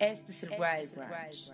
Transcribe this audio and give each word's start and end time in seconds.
Este 0.00 0.30
es 0.30 0.44
el 0.44 0.50
Wild 0.50 0.94
Branch. 0.94 1.52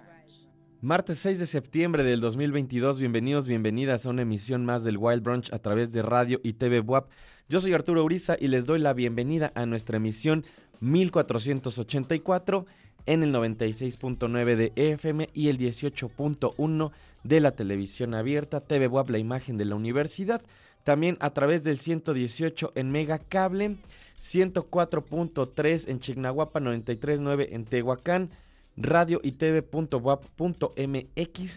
Martes 0.82 1.18
6 1.20 1.38
de 1.38 1.46
septiembre 1.46 2.04
del 2.04 2.20
2022, 2.20 2.98
bienvenidos, 3.00 3.48
bienvenidas 3.48 4.04
a 4.04 4.10
una 4.10 4.20
emisión 4.20 4.66
más 4.66 4.84
del 4.84 4.98
Wild 4.98 5.22
Brunch 5.22 5.50
a 5.54 5.58
través 5.60 5.92
de 5.92 6.02
radio 6.02 6.40
y 6.44 6.52
TV 6.52 6.80
WAP. 6.80 7.08
Yo 7.48 7.60
soy 7.60 7.72
Arturo 7.72 8.04
Uriza 8.04 8.36
y 8.38 8.48
les 8.48 8.66
doy 8.66 8.80
la 8.80 8.92
bienvenida 8.92 9.50
a 9.54 9.64
nuestra 9.64 9.96
emisión 9.96 10.44
1484 10.80 12.66
en 13.06 13.22
el 13.22 13.32
96.9 13.32 14.56
de 14.56 14.72
FM 14.76 15.30
y 15.32 15.48
el 15.48 15.56
18.1 15.56 16.90
de 17.22 17.40
la 17.40 17.52
televisión 17.52 18.12
abierta, 18.12 18.60
TV 18.60 18.88
WAP, 18.88 19.08
la 19.08 19.18
imagen 19.18 19.56
de 19.56 19.64
la 19.64 19.74
universidad. 19.74 20.42
También 20.82 21.16
a 21.20 21.30
través 21.30 21.64
del 21.64 21.78
118 21.78 22.72
en 22.74 22.90
Mega 22.90 23.18
Cable, 23.18 23.78
104.3 24.24 25.88
en 25.88 26.00
Chignahuapa, 26.00 26.58
93.9 26.58 27.48
en 27.50 27.66
Tehuacán 27.66 28.30
radio 28.76 29.20
y 29.22 29.32
tv.wap.mx 29.32 29.98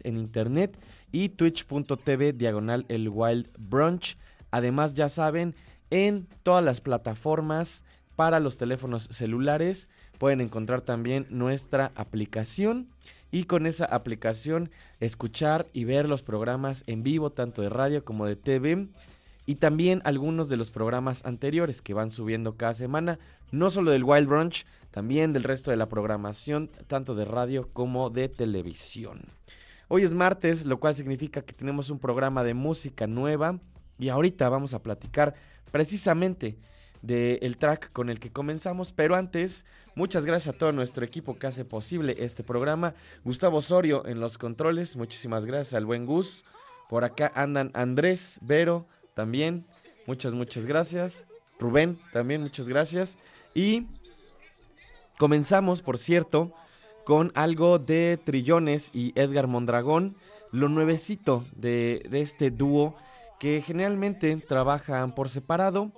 en 0.03 0.17
internet 0.17 0.77
y 1.11 1.29
twitch.tv 1.29 2.33
diagonal 2.33 2.85
el 2.89 3.07
wild 3.09 3.47
brunch. 3.57 4.17
Además, 4.51 4.93
ya 4.93 5.07
saben, 5.09 5.55
en 5.89 6.27
todas 6.43 6.63
las 6.63 6.81
plataformas 6.81 7.85
para 8.17 8.41
los 8.41 8.57
teléfonos 8.57 9.07
celulares 9.11 9.89
pueden 10.17 10.41
encontrar 10.41 10.81
también 10.81 11.25
nuestra 11.29 11.93
aplicación 11.95 12.89
y 13.31 13.45
con 13.45 13.65
esa 13.65 13.85
aplicación 13.85 14.71
escuchar 14.99 15.67
y 15.71 15.85
ver 15.85 16.09
los 16.09 16.21
programas 16.21 16.83
en 16.87 17.03
vivo 17.03 17.29
tanto 17.29 17.61
de 17.61 17.69
radio 17.69 18.03
como 18.03 18.25
de 18.25 18.35
TV 18.35 18.87
y 19.47 19.55
también 19.55 20.01
algunos 20.03 20.49
de 20.49 20.57
los 20.57 20.71
programas 20.71 21.25
anteriores 21.25 21.81
que 21.81 21.93
van 21.93 22.11
subiendo 22.11 22.57
cada 22.57 22.73
semana, 22.73 23.17
no 23.49 23.71
solo 23.71 23.91
del 23.91 24.03
Wild 24.03 24.27
Brunch, 24.27 24.65
también 24.91 25.31
del 25.31 25.45
resto 25.45 25.71
de 25.71 25.77
la 25.77 25.87
programación, 25.87 26.69
tanto 26.87 27.15
de 27.15 27.23
radio 27.23 27.69
como 27.71 28.09
de 28.09 28.27
televisión. 28.27 29.21
Hoy 29.87 30.03
es 30.03 30.13
martes, 30.13 30.65
lo 30.65 30.81
cual 30.81 30.95
significa 30.95 31.43
que 31.43 31.53
tenemos 31.53 31.89
un 31.89 31.97
programa 31.97 32.43
de 32.43 32.53
música 32.53 33.07
nueva 33.07 33.61
y 33.97 34.09
ahorita 34.09 34.49
vamos 34.49 34.73
a 34.73 34.83
platicar 34.83 35.33
precisamente 35.71 36.57
del 37.01 37.57
track 37.57 37.93
con 37.93 38.09
el 38.09 38.19
que 38.19 38.33
comenzamos, 38.33 38.91
pero 38.91 39.15
antes, 39.15 39.65
muchas 39.95 40.25
gracias 40.25 40.53
a 40.53 40.57
todo 40.57 40.73
nuestro 40.73 41.05
equipo 41.05 41.39
que 41.39 41.47
hace 41.47 41.63
posible 41.63 42.17
este 42.19 42.43
programa. 42.43 42.95
Gustavo 43.23 43.59
Osorio 43.59 44.05
en 44.05 44.19
los 44.19 44.37
controles, 44.37 44.97
muchísimas 44.97 45.45
gracias 45.45 45.73
al 45.73 45.85
buen 45.85 46.05
Gus. 46.05 46.43
Por 46.89 47.05
acá 47.05 47.31
andan 47.33 47.71
Andrés, 47.73 48.39
Vero, 48.41 48.87
también. 49.17 49.65
Muchas, 50.05 50.33
muchas 50.33 50.67
gracias. 50.67 51.25
Rubén, 51.59 51.99
también 52.13 52.43
muchas 52.43 52.69
gracias. 52.69 53.17
Y 53.55 53.87
comenzamos, 55.17 55.81
por 55.81 55.97
cierto, 55.97 56.53
con 57.03 57.31
algo 57.33 57.79
de 57.79 58.19
Trillones 58.23 58.91
y 58.93 59.13
Edgar 59.19 59.47
Mondragón, 59.47 60.15
lo 60.51 60.69
nuevecito 60.69 61.45
de, 61.55 62.05
de 62.11 62.21
este 62.21 62.51
dúo 62.51 62.95
que 63.39 63.63
generalmente 63.65 64.35
trabajan 64.37 65.15
por 65.15 65.29
separado, 65.29 65.91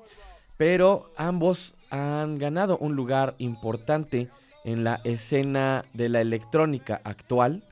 pero 0.56 1.12
ambos 1.18 1.75
han 1.89 2.38
ganado 2.38 2.77
un 2.77 2.95
lugar 2.95 3.36
importante 3.38 4.30
en 4.63 4.86
la 4.86 5.01
escena 5.04 5.83
de 5.94 6.07
la 6.07 6.21
electrónica 6.21 7.01
actual 7.04 7.63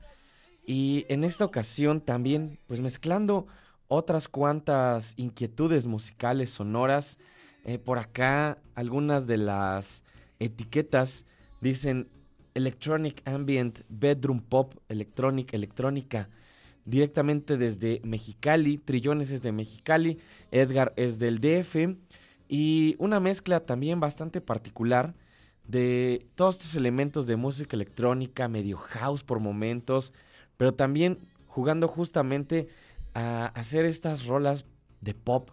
y 0.66 1.06
en 1.08 1.24
esta 1.24 1.46
ocasión 1.46 2.02
también 2.02 2.58
pues 2.66 2.80
mezclando 2.80 3.46
otras 3.88 4.28
cuantas 4.28 5.14
inquietudes 5.16 5.86
musicales 5.86 6.50
sonoras. 6.50 7.18
Eh, 7.64 7.78
por 7.78 7.98
acá 7.98 8.58
algunas 8.74 9.26
de 9.26 9.38
las 9.38 10.04
etiquetas 10.38 11.24
dicen 11.60 12.08
Electronic 12.54 13.20
Ambient 13.26 13.80
Bedroom 13.88 14.40
Pop 14.40 14.74
Electronic 14.88 15.52
Electrónica 15.54 16.28
directamente 16.88 17.58
desde 17.58 18.00
Mexicali, 18.02 18.78
Trillones 18.78 19.30
es 19.30 19.42
de 19.42 19.52
Mexicali, 19.52 20.18
Edgar 20.50 20.94
es 20.96 21.18
del 21.18 21.38
DF 21.38 21.98
y 22.48 22.96
una 22.98 23.20
mezcla 23.20 23.60
también 23.60 24.00
bastante 24.00 24.40
particular 24.40 25.14
de 25.66 26.24
todos 26.34 26.54
estos 26.54 26.74
elementos 26.76 27.26
de 27.26 27.36
música 27.36 27.76
electrónica, 27.76 28.48
medio 28.48 28.78
house 28.78 29.22
por 29.22 29.38
momentos, 29.38 30.14
pero 30.56 30.72
también 30.72 31.18
jugando 31.46 31.88
justamente 31.88 32.68
a 33.18 33.46
hacer 33.46 33.84
estas 33.84 34.26
rolas 34.26 34.64
de 35.00 35.12
pop, 35.12 35.50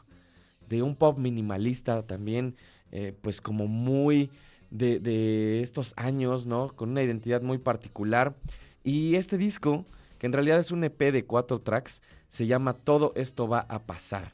de 0.70 0.84
un 0.84 0.96
pop 0.96 1.18
minimalista 1.18 2.06
también, 2.06 2.56
eh, 2.92 3.14
pues 3.20 3.42
como 3.42 3.66
muy 3.68 4.30
de, 4.70 5.62
estos 5.62 5.94
años, 5.98 6.46
¿no? 6.46 6.76
Con 6.76 6.92
una 6.92 7.02
identidad 7.02 7.42
muy 7.42 7.58
particular. 7.58 8.36
Y 8.84 9.16
este 9.16 9.38
disco, 9.38 9.86
que 10.20 10.28
en 10.28 10.34
realidad 10.34 10.60
es 10.60 10.72
un 10.72 10.84
EP 10.84 11.12
de 11.12 11.26
cuatro 11.26 11.60
tracks, 11.60 12.04
se 12.30 12.46
llama 12.46 12.74
Todo 12.74 13.14
esto 13.16 13.48
va 13.48 13.62
a 13.62 13.84
pasar. 13.84 14.34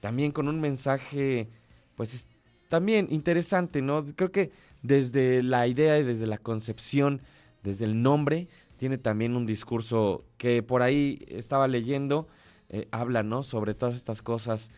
También 0.00 0.32
con 0.32 0.48
un 0.48 0.60
mensaje, 0.60 1.48
pues 1.94 2.26
también 2.68 3.06
interesante, 3.10 3.82
¿no? 3.82 4.04
Creo 4.16 4.32
que 4.32 4.50
desde 4.82 5.44
la 5.44 5.68
idea 5.68 5.98
y 5.98 6.02
desde 6.02 6.26
la 6.26 6.38
concepción, 6.38 7.22
desde 7.62 7.84
el 7.84 8.02
nombre, 8.02 8.48
tiene 8.78 8.98
también 8.98 9.36
un 9.36 9.46
discurso 9.46 10.24
que 10.38 10.62
por 10.62 10.82
ahí 10.82 11.24
estaba 11.28 11.68
leyendo, 11.68 12.26
eh, 12.68 12.88
habla, 12.90 13.22
¿no? 13.22 13.42
Sobre 13.42 13.74
todas 13.74 13.94
estas 13.94 14.22
cosas 14.22 14.70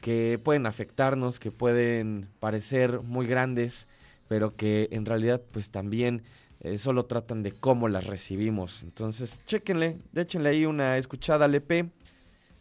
que 0.00 0.40
pueden 0.42 0.66
afectarnos, 0.66 1.40
que 1.40 1.50
pueden 1.50 2.28
parecer 2.40 3.00
muy 3.00 3.26
grandes, 3.26 3.88
pero 4.28 4.56
que 4.56 4.88
en 4.90 5.06
realidad 5.06 5.42
pues 5.52 5.70
también 5.70 6.22
eh, 6.60 6.78
solo 6.78 7.06
tratan 7.06 7.42
de 7.42 7.52
cómo 7.52 7.88
las 7.88 8.06
recibimos. 8.06 8.82
Entonces, 8.82 9.40
chéquenle, 9.46 9.98
échenle 10.14 10.50
ahí 10.50 10.66
una 10.66 10.96
escuchada 10.96 11.46
al 11.46 11.54
EP. 11.54 11.90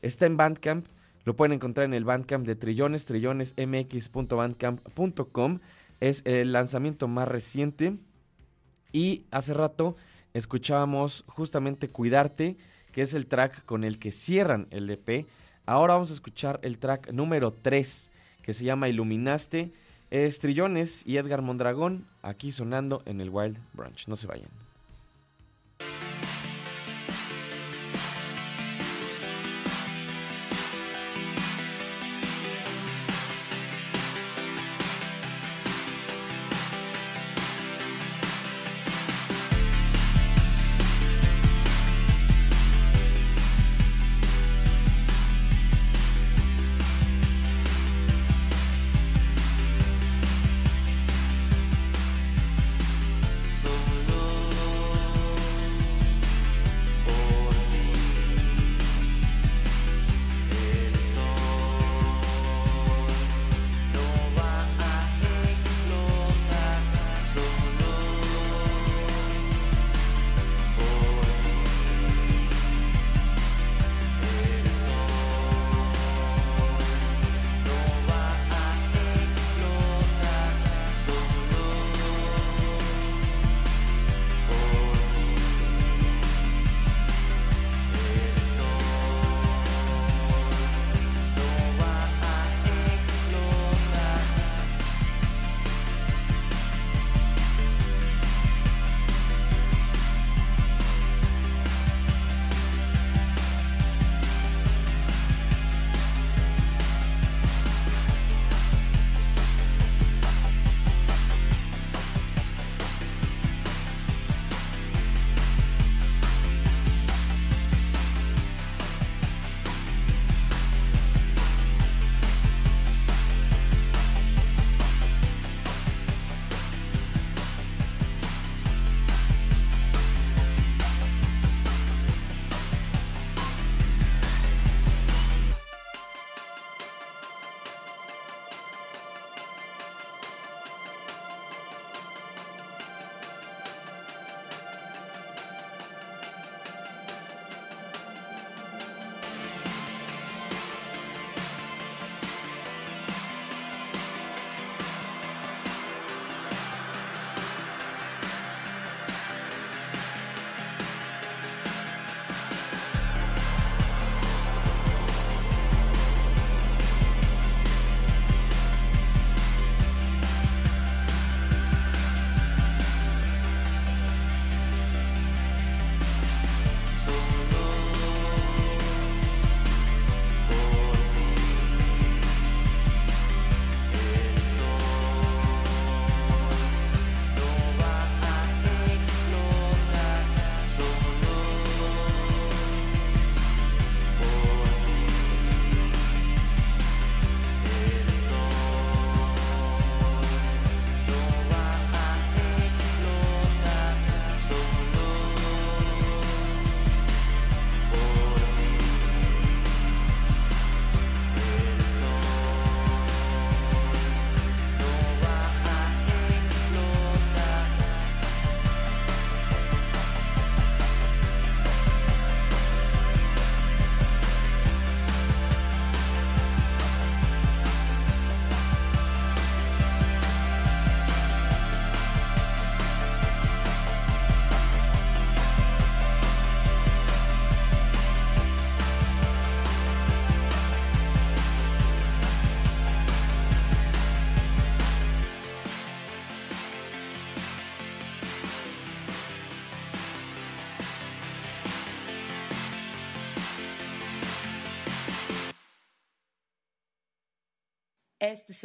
Está 0.02 0.26
en 0.26 0.38
Bandcamp, 0.38 0.88
lo 1.26 1.36
pueden 1.36 1.54
encontrar 1.54 1.86
en 1.86 1.94
el 1.94 2.04
Bandcamp 2.04 2.46
de 2.46 2.56
Trillones, 2.56 3.06
trillonesmx.bandcamp.com. 3.06 5.60
Es 6.02 6.22
el 6.26 6.52
lanzamiento 6.52 7.08
más 7.08 7.28
reciente. 7.28 7.98
Y 8.92 9.26
hace 9.32 9.54
rato 9.54 9.96
escuchábamos 10.34 11.24
justamente 11.28 11.90
Cuidarte 11.90 12.58
que 12.94 13.02
es 13.02 13.14
el 13.14 13.28
track 13.28 13.66
con 13.66 13.84
el 13.84 14.00
que 14.00 14.12
cierran 14.12 14.68
el 14.72 14.90
EP. 14.90 15.28
Ahora 15.66 15.96
vamos 15.96 16.12
a 16.12 16.14
escuchar 16.14 16.60
el 16.64 16.78
track 16.78 17.12
número 17.12 17.52
3, 17.52 18.12
que 18.42 18.54
se 18.54 18.64
llama 18.64 18.88
Iluminaste. 18.88 19.74
Estrillones 20.12 21.04
y 21.08 21.18
Edgar 21.18 21.42
Mondragón, 21.42 22.06
aquí 22.22 22.52
sonando 22.52 23.02
en 23.06 23.20
el 23.20 23.32
Wild 23.32 23.58
Brunch. 23.74 24.08
No 24.08 24.16
se 24.16 24.28
vayan. 24.28 24.63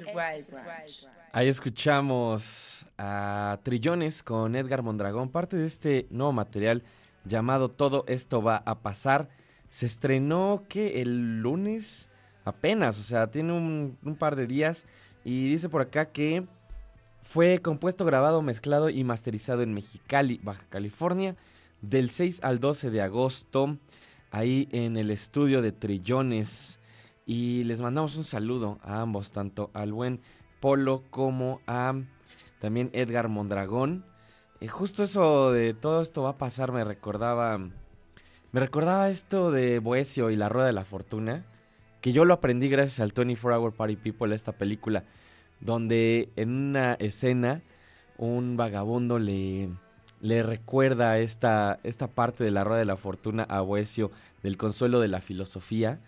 Wild. 0.06 0.46
Ahí 1.32 1.48
escuchamos 1.48 2.86
a 2.96 3.58
Trillones 3.62 4.22
con 4.22 4.56
Edgar 4.56 4.82
Mondragón, 4.82 5.30
parte 5.30 5.56
de 5.56 5.66
este 5.66 6.06
nuevo 6.10 6.32
material 6.32 6.82
llamado 7.24 7.68
Todo 7.68 8.04
esto 8.08 8.42
va 8.42 8.62
a 8.64 8.80
pasar. 8.80 9.28
Se 9.68 9.86
estrenó 9.86 10.64
que 10.68 11.02
el 11.02 11.40
lunes 11.40 12.10
apenas, 12.44 12.98
o 12.98 13.02
sea, 13.02 13.30
tiene 13.30 13.52
un, 13.52 13.98
un 14.02 14.16
par 14.16 14.36
de 14.36 14.46
días 14.46 14.86
y 15.24 15.48
dice 15.48 15.68
por 15.68 15.82
acá 15.82 16.06
que 16.06 16.46
fue 17.22 17.60
compuesto, 17.60 18.06
grabado, 18.06 18.40
mezclado 18.40 18.88
y 18.88 19.04
masterizado 19.04 19.62
en 19.62 19.74
Mexicali, 19.74 20.40
Baja 20.42 20.64
California, 20.70 21.36
del 21.82 22.08
6 22.08 22.40
al 22.42 22.58
12 22.58 22.90
de 22.90 23.02
agosto, 23.02 23.76
ahí 24.30 24.68
en 24.72 24.96
el 24.96 25.10
estudio 25.10 25.60
de 25.60 25.72
Trillones. 25.72 26.77
Y 27.28 27.64
les 27.64 27.82
mandamos 27.82 28.16
un 28.16 28.24
saludo 28.24 28.78
a 28.82 29.02
ambos, 29.02 29.32
tanto 29.32 29.70
al 29.74 29.92
buen 29.92 30.22
Polo 30.60 31.04
como 31.10 31.60
a 31.66 31.94
también 32.58 32.88
Edgar 32.94 33.28
Mondragón. 33.28 34.06
Y 34.60 34.68
justo 34.68 35.02
eso 35.02 35.52
de 35.52 35.74
todo 35.74 36.00
esto 36.00 36.22
va 36.22 36.30
a 36.30 36.38
pasar 36.38 36.72
me 36.72 36.84
recordaba 36.84 37.60
me 38.50 38.60
recordaba 38.60 39.10
esto 39.10 39.50
de 39.50 39.78
Boesio 39.78 40.30
y 40.30 40.36
la 40.36 40.48
Rueda 40.48 40.68
de 40.68 40.72
la 40.72 40.86
Fortuna, 40.86 41.44
que 42.00 42.12
yo 42.12 42.24
lo 42.24 42.32
aprendí 42.32 42.70
gracias 42.70 43.00
al 43.00 43.12
24 43.14 43.60
Hour 43.60 43.74
Party 43.74 43.96
People, 43.96 44.34
esta 44.34 44.52
película, 44.52 45.04
donde 45.60 46.30
en 46.36 46.48
una 46.48 46.94
escena 46.94 47.60
un 48.16 48.56
vagabundo 48.56 49.18
le, 49.18 49.68
le 50.22 50.42
recuerda 50.42 51.18
esta, 51.18 51.78
esta 51.82 52.08
parte 52.08 52.42
de 52.42 52.50
la 52.50 52.64
Rueda 52.64 52.78
de 52.78 52.86
la 52.86 52.96
Fortuna 52.96 53.42
a 53.42 53.60
Boesio 53.60 54.10
del 54.42 54.56
consuelo 54.56 54.98
de 55.00 55.08
la 55.08 55.20
filosofía 55.20 56.00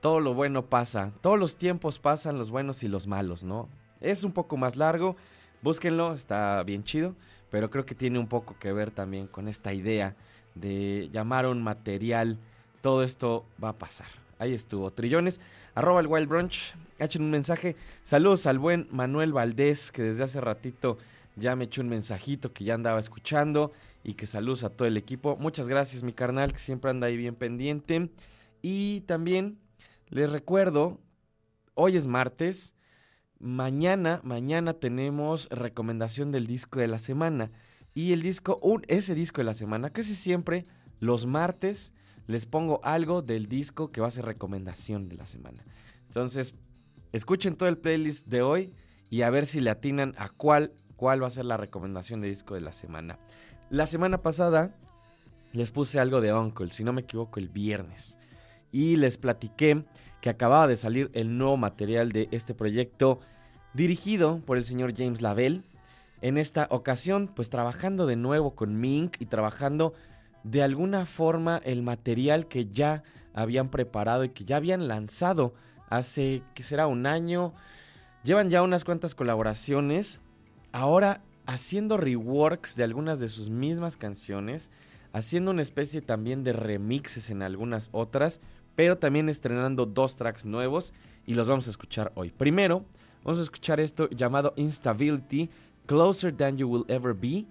todo 0.00 0.20
lo 0.20 0.34
bueno 0.34 0.66
pasa, 0.66 1.12
todos 1.20 1.38
los 1.38 1.56
tiempos 1.56 1.98
pasan, 1.98 2.38
los 2.38 2.50
buenos 2.50 2.82
y 2.82 2.88
los 2.88 3.06
malos, 3.06 3.44
¿no? 3.44 3.68
Es 4.00 4.24
un 4.24 4.32
poco 4.32 4.56
más 4.56 4.76
largo, 4.76 5.16
búsquenlo, 5.62 6.14
está 6.14 6.62
bien 6.62 6.84
chido, 6.84 7.14
pero 7.50 7.70
creo 7.70 7.84
que 7.84 7.94
tiene 7.94 8.18
un 8.18 8.28
poco 8.28 8.56
que 8.58 8.72
ver 8.72 8.90
también 8.90 9.26
con 9.26 9.48
esta 9.48 9.72
idea 9.72 10.14
de 10.54 11.08
llamar 11.12 11.44
a 11.44 11.50
un 11.50 11.62
material, 11.62 12.38
todo 12.80 13.02
esto 13.02 13.44
va 13.62 13.70
a 13.70 13.78
pasar. 13.78 14.08
Ahí 14.38 14.54
estuvo, 14.54 14.92
trillones, 14.92 15.40
arroba 15.74 16.00
el 16.00 16.06
Wild 16.06 16.28
Brunch, 16.28 16.74
echen 16.98 17.22
un 17.22 17.30
mensaje, 17.30 17.74
saludos 18.04 18.46
al 18.46 18.58
buen 18.58 18.86
Manuel 18.92 19.32
Valdés, 19.32 19.90
que 19.90 20.02
desde 20.02 20.22
hace 20.22 20.40
ratito 20.40 20.98
ya 21.34 21.56
me 21.56 21.64
echó 21.64 21.80
un 21.80 21.88
mensajito 21.88 22.52
que 22.52 22.64
ya 22.64 22.74
andaba 22.74 23.00
escuchando 23.00 23.72
y 24.04 24.14
que 24.14 24.26
saludos 24.26 24.64
a 24.64 24.70
todo 24.70 24.86
el 24.86 24.96
equipo. 24.96 25.36
Muchas 25.36 25.68
gracias 25.68 26.02
mi 26.02 26.12
carnal, 26.12 26.52
que 26.52 26.58
siempre 26.58 26.90
anda 26.90 27.08
ahí 27.08 27.16
bien 27.16 27.34
pendiente. 27.34 28.10
Y 28.62 29.02
también 29.02 29.58
les 30.10 30.30
recuerdo, 30.32 31.00
hoy 31.74 31.96
es 31.96 32.06
martes, 32.06 32.74
mañana, 33.38 34.20
mañana 34.24 34.74
tenemos 34.74 35.48
recomendación 35.50 36.32
del 36.32 36.46
disco 36.46 36.80
de 36.80 36.88
la 36.88 36.98
semana. 36.98 37.50
Y 37.94 38.12
el 38.12 38.22
disco, 38.22 38.58
un, 38.62 38.84
ese 38.88 39.14
disco 39.14 39.40
de 39.40 39.44
la 39.44 39.54
semana, 39.54 39.90
casi 39.90 40.14
siempre 40.14 40.66
los 41.00 41.26
martes 41.26 41.92
les 42.26 42.46
pongo 42.46 42.80
algo 42.84 43.22
del 43.22 43.48
disco 43.48 43.90
que 43.90 44.00
va 44.00 44.08
a 44.08 44.12
ser 44.12 44.24
recomendación 44.24 45.08
de 45.08 45.16
la 45.16 45.26
semana. 45.26 45.64
Entonces, 46.06 46.54
escuchen 47.12 47.56
todo 47.56 47.68
el 47.68 47.78
playlist 47.78 48.26
de 48.26 48.42
hoy 48.42 48.74
y 49.10 49.22
a 49.22 49.30
ver 49.30 49.46
si 49.46 49.60
le 49.60 49.70
atinan 49.70 50.14
a 50.18 50.28
cuál, 50.28 50.72
cuál 50.96 51.22
va 51.22 51.26
a 51.26 51.30
ser 51.30 51.44
la 51.44 51.56
recomendación 51.56 52.20
de 52.20 52.28
disco 52.28 52.54
de 52.54 52.60
la 52.60 52.72
semana. 52.72 53.18
La 53.70 53.86
semana 53.86 54.22
pasada 54.22 54.76
les 55.52 55.70
puse 55.70 55.98
algo 55.98 56.20
de 56.20 56.32
Uncle, 56.32 56.70
si 56.70 56.84
no 56.84 56.92
me 56.92 57.02
equivoco, 57.02 57.40
el 57.40 57.48
viernes 57.48 58.18
y 58.72 58.96
les 58.96 59.16
platiqué 59.16 59.84
que 60.20 60.30
acababa 60.30 60.66
de 60.66 60.76
salir 60.76 61.10
el 61.14 61.38
nuevo 61.38 61.56
material 61.56 62.10
de 62.10 62.28
este 62.32 62.54
proyecto 62.54 63.20
dirigido 63.74 64.40
por 64.44 64.56
el 64.56 64.64
señor 64.64 64.94
James 64.96 65.22
Lavelle. 65.22 65.62
En 66.20 66.36
esta 66.36 66.66
ocasión, 66.70 67.30
pues 67.34 67.50
trabajando 67.50 68.06
de 68.06 68.16
nuevo 68.16 68.54
con 68.54 68.80
Mink 68.80 69.16
y 69.20 69.26
trabajando 69.26 69.94
de 70.42 70.62
alguna 70.62 71.06
forma 71.06 71.60
el 71.64 71.82
material 71.82 72.48
que 72.48 72.66
ya 72.66 73.02
habían 73.34 73.70
preparado 73.70 74.24
y 74.24 74.30
que 74.30 74.44
ya 74.44 74.56
habían 74.56 74.88
lanzado 74.88 75.54
hace, 75.88 76.42
que 76.54 76.62
será 76.62 76.86
un 76.86 77.06
año. 77.06 77.54
Llevan 78.24 78.50
ya 78.50 78.62
unas 78.62 78.84
cuantas 78.84 79.14
colaboraciones. 79.14 80.20
Ahora 80.72 81.22
haciendo 81.46 81.96
reworks 81.96 82.76
de 82.76 82.84
algunas 82.84 83.20
de 83.20 83.28
sus 83.28 83.48
mismas 83.48 83.96
canciones. 83.96 84.70
Haciendo 85.12 85.50
una 85.50 85.62
especie 85.62 86.02
también 86.02 86.44
de 86.44 86.52
remixes 86.52 87.30
en 87.30 87.42
algunas 87.42 87.88
otras 87.92 88.40
pero 88.78 88.96
también 88.96 89.28
estrenando 89.28 89.86
dos 89.86 90.14
tracks 90.14 90.44
nuevos 90.44 90.94
y 91.26 91.34
los 91.34 91.48
vamos 91.48 91.66
a 91.66 91.70
escuchar 91.70 92.12
hoy. 92.14 92.30
Primero, 92.30 92.84
vamos 93.24 93.40
a 93.40 93.42
escuchar 93.42 93.80
esto 93.80 94.08
llamado 94.10 94.52
Instability, 94.54 95.50
Closer 95.86 96.32
Than 96.32 96.58
You 96.58 96.68
Will 96.68 96.84
Ever 96.86 97.12
Be. 97.12 97.44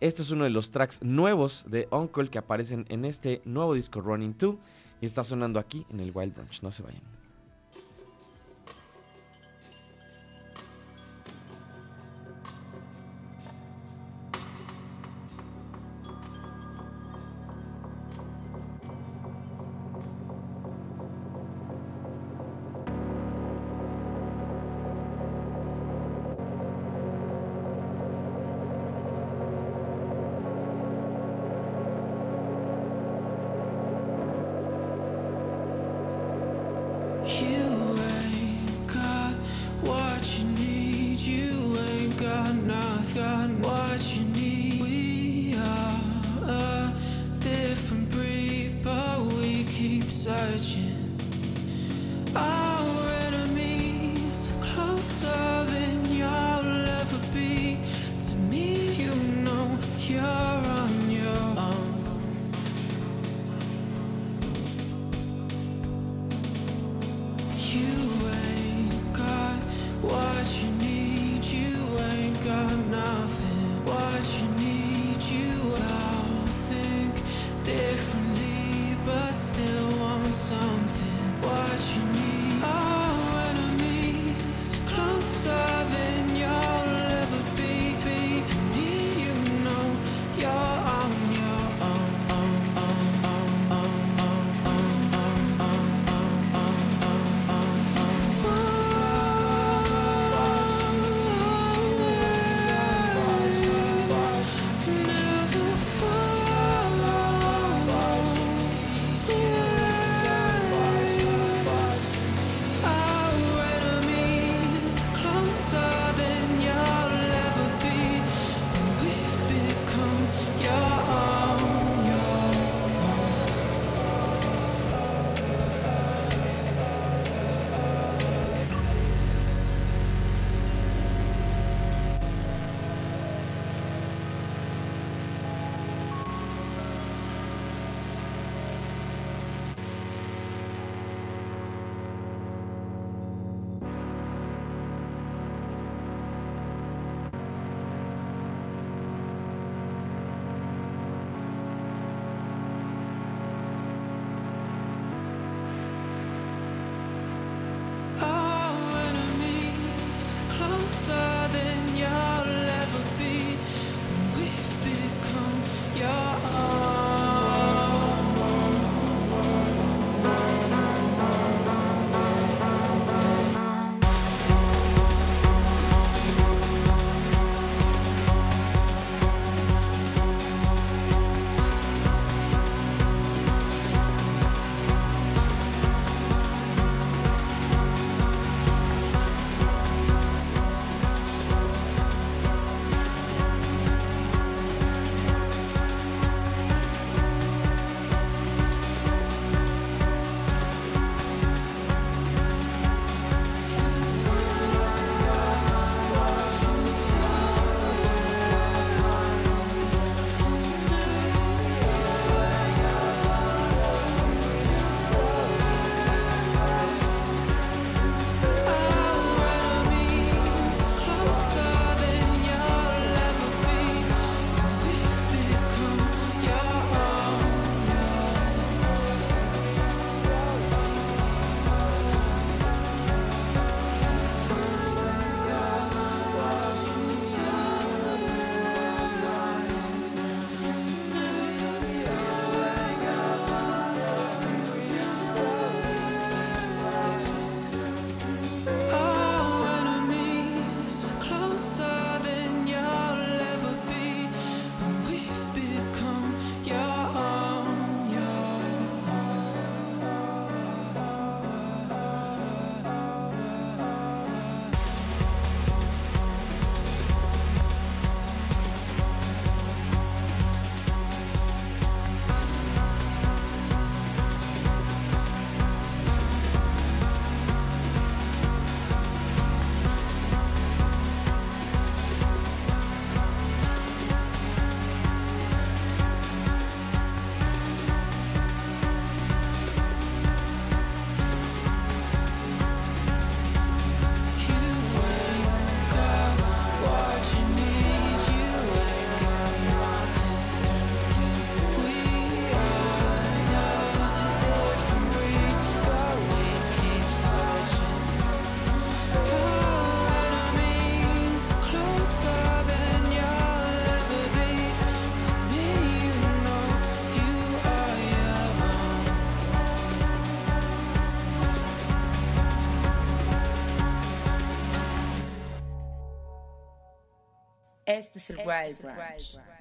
Esto 0.00 0.22
es 0.22 0.30
uno 0.30 0.44
de 0.44 0.50
los 0.50 0.70
tracks 0.70 1.02
nuevos 1.02 1.66
de 1.68 1.86
Uncle 1.90 2.30
que 2.30 2.38
aparecen 2.38 2.86
en 2.88 3.04
este 3.04 3.42
nuevo 3.44 3.74
disco 3.74 4.00
Running 4.00 4.34
2 4.38 4.54
y 5.02 5.04
está 5.04 5.22
sonando 5.22 5.60
aquí 5.60 5.84
en 5.90 6.00
el 6.00 6.12
Wild 6.14 6.34
Brunch. 6.34 6.62
No 6.62 6.72
se 6.72 6.82
vayan. 6.82 7.19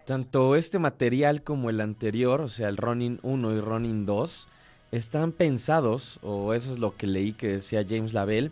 Tanto 0.05 0.55
este 0.55 0.79
material 0.79 1.43
como 1.43 1.69
el 1.69 1.81
anterior, 1.81 2.41
o 2.41 2.49
sea, 2.49 2.69
el 2.69 2.77
Ronin 2.77 3.19
1 3.21 3.55
y 3.55 3.61
Ronin 3.61 4.05
2, 4.05 4.47
están 4.91 5.31
pensados, 5.31 6.19
o 6.23 6.53
eso 6.53 6.73
es 6.73 6.79
lo 6.79 6.95
que 6.97 7.07
leí 7.07 7.33
que 7.33 7.47
decía 7.47 7.85
James 7.87 8.13
Lavelle, 8.13 8.51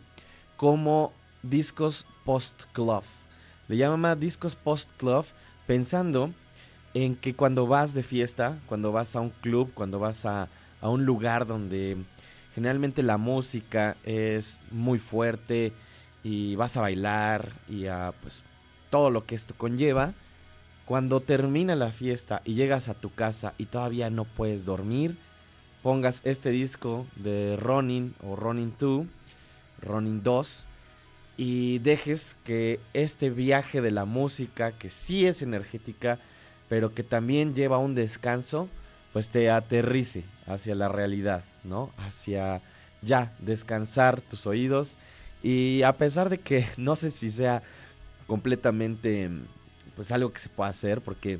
como 0.55 1.11
discos 1.41 2.05
post-club. 2.25 3.03
Le 3.67 3.77
llama 3.77 4.15
discos 4.15 4.55
post-club 4.55 5.25
pensando 5.65 6.31
en 6.93 7.15
que 7.15 7.35
cuando 7.35 7.67
vas 7.67 7.93
de 7.93 8.03
fiesta, 8.03 8.59
cuando 8.67 8.91
vas 8.91 9.15
a 9.15 9.21
un 9.21 9.29
club, 9.29 9.71
cuando 9.73 9.99
vas 9.99 10.25
a, 10.25 10.47
a 10.81 10.89
un 10.89 11.05
lugar 11.05 11.47
donde 11.47 11.97
generalmente 12.53 13.03
la 13.03 13.17
música 13.17 13.97
es 14.03 14.59
muy 14.71 14.99
fuerte 14.99 15.73
y 16.23 16.55
vas 16.55 16.75
a 16.77 16.81
bailar 16.81 17.51
y 17.69 17.87
a 17.87 18.13
pues 18.21 18.43
todo 18.89 19.09
lo 19.09 19.25
que 19.25 19.35
esto 19.35 19.53
conlleva, 19.57 20.13
cuando 20.85 21.19
termina 21.19 21.75
la 21.75 21.91
fiesta 21.91 22.41
y 22.45 22.53
llegas 22.53 22.87
a 22.89 22.93
tu 22.93 23.13
casa 23.13 23.53
y 23.57 23.65
todavía 23.65 24.09
no 24.09 24.25
puedes 24.25 24.63
dormir, 24.63 25.17
pongas 25.83 26.21
este 26.23 26.49
disco 26.49 27.05
de 27.15 27.57
Ronin 27.57 28.15
o 28.23 28.35
Ronin 28.35 28.73
2, 28.79 29.05
Ronin 29.81 30.23
2, 30.23 30.65
y 31.37 31.79
dejes 31.79 32.35
que 32.43 32.79
este 32.93 33.29
viaje 33.29 33.81
de 33.81 33.91
la 33.91 34.05
música, 34.05 34.71
que 34.71 34.89
sí 34.89 35.25
es 35.25 35.41
energética, 35.41 36.19
pero 36.67 36.93
que 36.93 37.03
también 37.03 37.53
lleva 37.53 37.77
un 37.77 37.93
descanso, 37.93 38.67
pues 39.13 39.29
te 39.29 39.49
aterrice 39.51 40.23
hacia 40.47 40.73
la 40.73 40.89
realidad, 40.89 41.43
¿no? 41.63 41.91
Hacia 41.97 42.61
ya 43.01 43.33
descansar 43.39 44.21
tus 44.21 44.47
oídos. 44.47 44.97
Y 45.43 45.83
a 45.83 45.93
pesar 45.97 46.29
de 46.29 46.39
que 46.39 46.65
no 46.77 46.95
sé 46.95 47.11
si 47.11 47.29
sea 47.31 47.61
completamente 48.27 49.29
pues 49.95 50.11
algo 50.11 50.31
que 50.31 50.39
se 50.39 50.49
pueda 50.49 50.69
hacer, 50.69 51.01
porque 51.01 51.39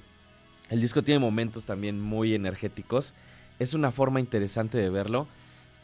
el 0.69 0.82
disco 0.82 1.04
tiene 1.04 1.19
momentos 1.19 1.65
también 1.65 2.02
muy 2.02 2.34
energéticos, 2.34 3.13
es 3.60 3.73
una 3.73 3.91
forma 3.91 4.19
interesante 4.19 4.78
de 4.78 4.89
verlo. 4.89 5.28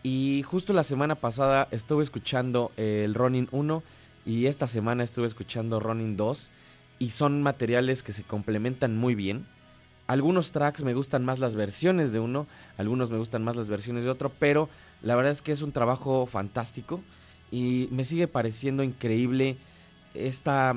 Y 0.02 0.44
justo 0.44 0.74
la 0.74 0.84
semana 0.84 1.16
pasada 1.16 1.68
estuve 1.72 2.04
escuchando 2.04 2.72
el 2.76 3.14
Ronin 3.14 3.48
1 3.52 3.84
y 4.26 4.48
esta 4.48 4.68
semana 4.68 5.04
estuve 5.04 5.28
escuchando 5.28 5.80
Ronin 5.80 6.18
2 6.18 6.52
y 7.00 7.12
son 7.12 7.42
materiales 7.42 8.04
que 8.04 8.12
se 8.12 8.24
complementan 8.24 8.98
muy 8.98 9.16
bien. 9.16 9.46
Algunos 10.06 10.52
tracks 10.52 10.84
me 10.84 10.94
gustan 10.94 11.24
más 11.24 11.40
las 11.40 11.56
versiones 11.56 12.12
de 12.12 12.20
uno, 12.20 12.48
algunos 12.78 13.12
me 13.12 13.18
gustan 13.18 13.44
más 13.44 13.56
las 13.56 13.70
versiones 13.70 14.04
de 14.04 14.10
otro, 14.10 14.30
pero 14.38 14.68
la 15.02 15.16
verdad 15.16 15.32
es 15.32 15.42
que 15.42 15.54
es 15.54 15.62
un 15.62 15.72
trabajo 15.72 16.26
fantástico 16.26 17.02
y 17.50 17.88
me 17.92 18.04
sigue 18.04 18.28
pareciendo 18.28 18.84
increíble 18.84 19.58
esta 20.14 20.76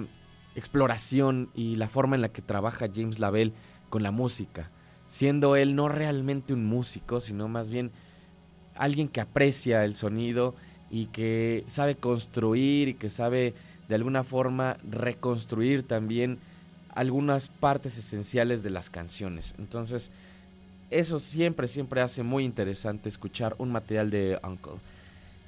exploración 0.55 1.51
y 1.55 1.77
la 1.77 1.89
forma 1.89 2.17
en 2.17 2.23
la 2.23 2.31
que 2.31 2.43
trabaja 2.43 2.89
James 2.93 3.19
Lavelle 3.19 3.53
con 3.91 4.03
la 4.03 4.11
música, 4.11 4.71
siendo 5.07 5.57
él 5.57 5.75
no 5.75 5.89
realmente 5.89 6.53
un 6.53 6.65
músico, 6.65 7.21
sino 7.21 7.49
más 7.49 7.71
bien 7.71 7.93
alguien 8.75 9.09
que 9.09 9.21
aprecia 9.21 9.85
el 9.85 9.95
sonido 9.95 10.55
y 10.91 11.07
que 11.07 11.65
sabe 11.67 11.97
construir 11.97 12.89
y 12.89 12.95
que 12.95 13.11
sabe 13.11 13.55
de 13.89 13.95
alguna 13.95 14.25
forma 14.25 14.77
reconstruir 14.89 15.83
también 15.83 16.39
algunas 16.95 17.49
partes 17.49 17.99
esenciales 17.99 18.63
de 18.63 18.71
las 18.71 18.89
canciones. 18.91 19.55
Entonces, 19.59 20.11
eso 20.91 21.19
siempre, 21.19 21.69
siempre 21.69 22.01
hace 22.01 22.23
muy 22.23 22.45
interesante 22.45 23.09
escuchar 23.09 23.55
un 23.59 23.71
material 23.71 24.11
de 24.11 24.39
Uncle. 24.43 24.81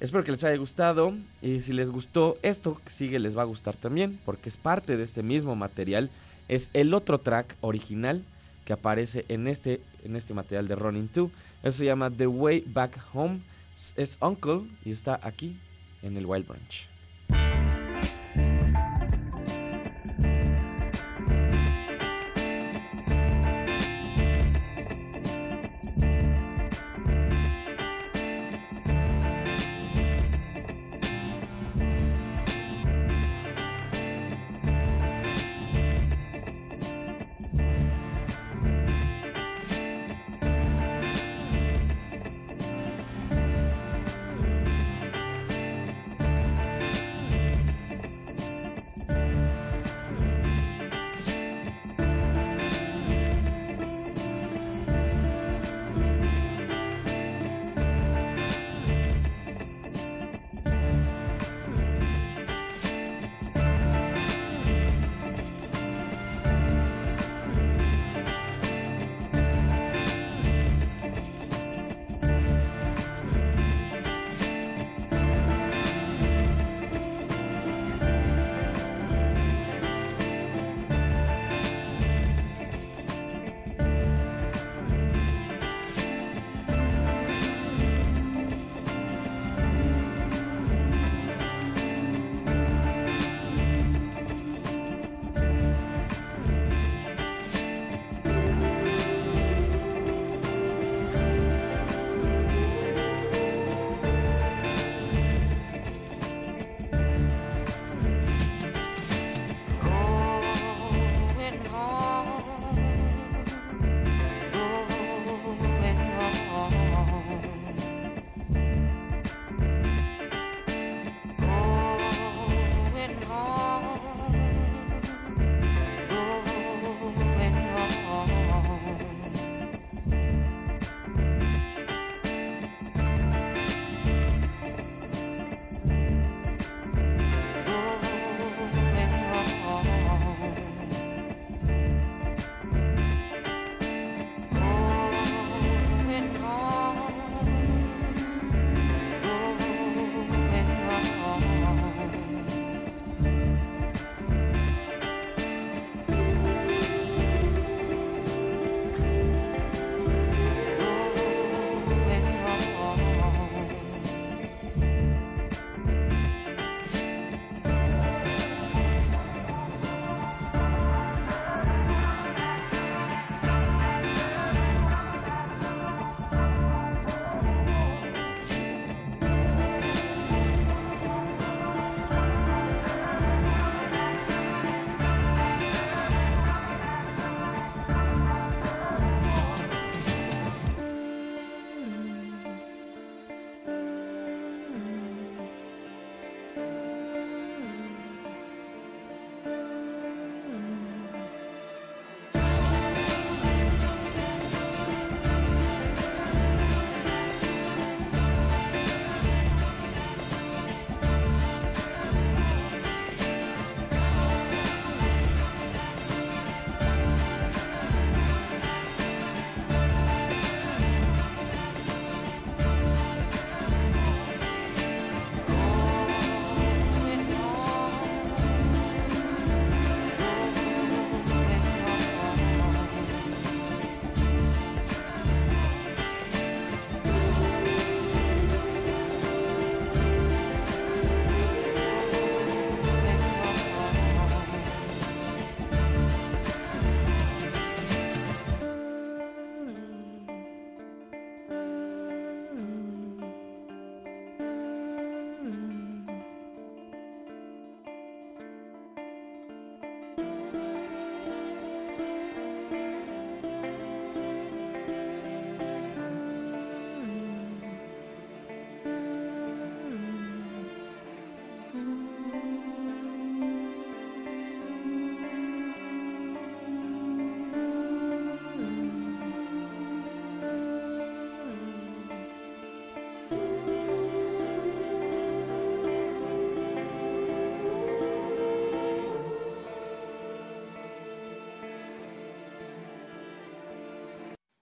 Espero 0.00 0.24
que 0.24 0.32
les 0.32 0.44
haya 0.44 0.56
gustado 0.56 1.12
y 1.42 1.60
si 1.60 1.72
les 1.72 1.90
gustó 1.90 2.38
esto 2.42 2.80
sigue 2.86 3.18
les 3.18 3.36
va 3.36 3.42
a 3.42 3.46
gustar 3.46 3.76
también 3.76 4.20
porque 4.24 4.48
es 4.48 4.56
parte 4.56 4.96
de 4.96 5.02
este 5.02 5.22
mismo 5.22 5.56
material. 5.56 6.10
Es 6.48 6.70
el 6.72 6.94
otro 6.94 7.18
track 7.18 7.56
original 7.60 8.22
que 8.64 8.72
aparece 8.72 9.24
en 9.28 9.48
este, 9.48 9.80
en 10.04 10.16
este 10.16 10.34
material 10.34 10.68
de 10.68 10.76
Running 10.76 11.10
2. 11.12 11.30
Eso 11.62 11.78
se 11.78 11.84
llama 11.84 12.10
The 12.10 12.26
Way 12.26 12.64
Back 12.66 12.98
Home 13.12 13.40
es 13.96 14.18
Uncle 14.20 14.62
y 14.84 14.90
está 14.90 15.20
aquí 15.22 15.56
en 16.02 16.16
el 16.16 16.26
Wild 16.26 16.46
Branch. 16.46 16.88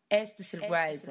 Este 0.09 0.45
es 0.45 0.55
el 0.55 0.62
Wild 0.71 1.05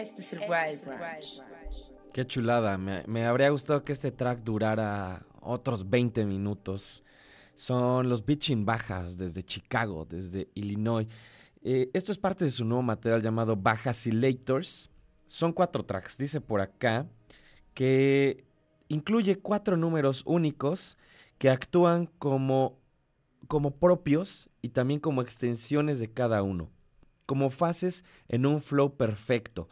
es 0.00 0.32
el 0.32 0.40
Wild 0.40 0.84
Branch. 0.84 1.42
Qué 2.12 2.26
chulada, 2.26 2.78
me, 2.78 3.04
me 3.06 3.26
habría 3.26 3.50
gustado 3.50 3.84
que 3.84 3.92
este 3.92 4.10
track 4.10 4.40
durara 4.42 5.26
otros 5.40 5.88
20 5.88 6.24
minutos. 6.24 7.02
Son 7.54 8.08
los 8.08 8.24
Bitchin 8.24 8.64
Bajas 8.64 9.16
desde 9.16 9.42
Chicago, 9.42 10.06
desde 10.08 10.48
Illinois. 10.54 11.08
Eh, 11.62 11.90
esto 11.92 12.12
es 12.12 12.18
parte 12.18 12.44
de 12.44 12.50
su 12.50 12.64
nuevo 12.64 12.82
material 12.82 13.22
llamado 13.22 13.56
Bajasilators. 13.56 14.90
Son 15.26 15.52
cuatro 15.52 15.84
tracks, 15.84 16.16
dice 16.16 16.40
por 16.40 16.60
acá, 16.60 17.06
que 17.74 18.44
incluye 18.88 19.36
cuatro 19.36 19.76
números 19.76 20.22
únicos 20.24 20.96
que 21.36 21.50
actúan 21.50 22.06
como, 22.18 22.78
como 23.46 23.76
propios 23.76 24.48
y 24.62 24.70
también 24.70 25.00
como 25.00 25.22
extensiones 25.22 25.98
de 25.98 26.10
cada 26.10 26.42
uno, 26.42 26.70
como 27.26 27.50
fases 27.50 28.04
en 28.28 28.46
un 28.46 28.60
flow 28.60 28.96
perfecto, 28.96 29.68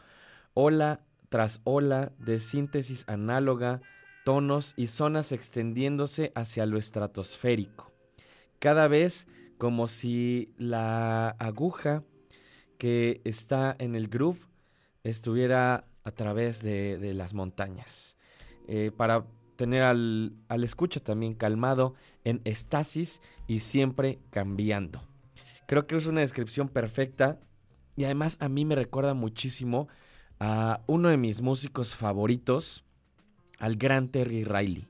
ola 0.57 1.01
tras 1.29 1.61
ola 1.65 2.13
de 2.19 2.41
síntesis 2.41 3.05
análoga, 3.09 3.83
tonos 4.25 4.73
y 4.77 4.87
zonas 4.87 5.31
extendiéndose 5.31 6.33
hacia 6.35 6.65
lo 6.65 6.79
estratosférico. 6.79 7.93
Cada 8.59 8.89
vez 8.89 9.29
como 9.59 9.87
si 9.87 10.55
la 10.57 11.29
aguja 11.39 12.05
que 12.79 13.21
está 13.25 13.77
en 13.79 13.95
el 13.95 14.09
groove 14.09 14.41
estuviera 15.05 15.85
a 16.05 16.11
través 16.11 16.63
de, 16.63 17.13
las 17.15 17.35
montañas. 17.35 18.17
Eh, 18.67 18.91
para 18.97 19.27
tener 19.57 19.83
al, 19.83 20.33
al 20.49 20.65
escucha 20.65 21.01
también 21.01 21.35
calmado, 21.35 21.95
en 22.25 22.41
estasis 22.45 23.21
y 23.47 23.61
siempre 23.61 24.19
cambiando. 24.31 25.03
Creo 25.67 25.87
que 25.87 25.97
es 25.97 26.07
una 26.07 26.23
descripción 26.23 26.69
perfecta 26.69 27.41
y 27.95 28.05
además 28.05 28.39
a 28.41 28.49
mí 28.49 28.65
me 28.65 28.75
recuerda 28.75 29.15
muchísimo 29.15 29.89
a 30.39 30.83
uno 30.87 31.09
de 31.09 31.17
mis 31.17 31.41
músicos 31.41 31.95
favoritos, 31.95 32.85
al 33.59 33.77
gran 33.77 34.09
Terry 34.09 34.45
Riley. 34.45 34.87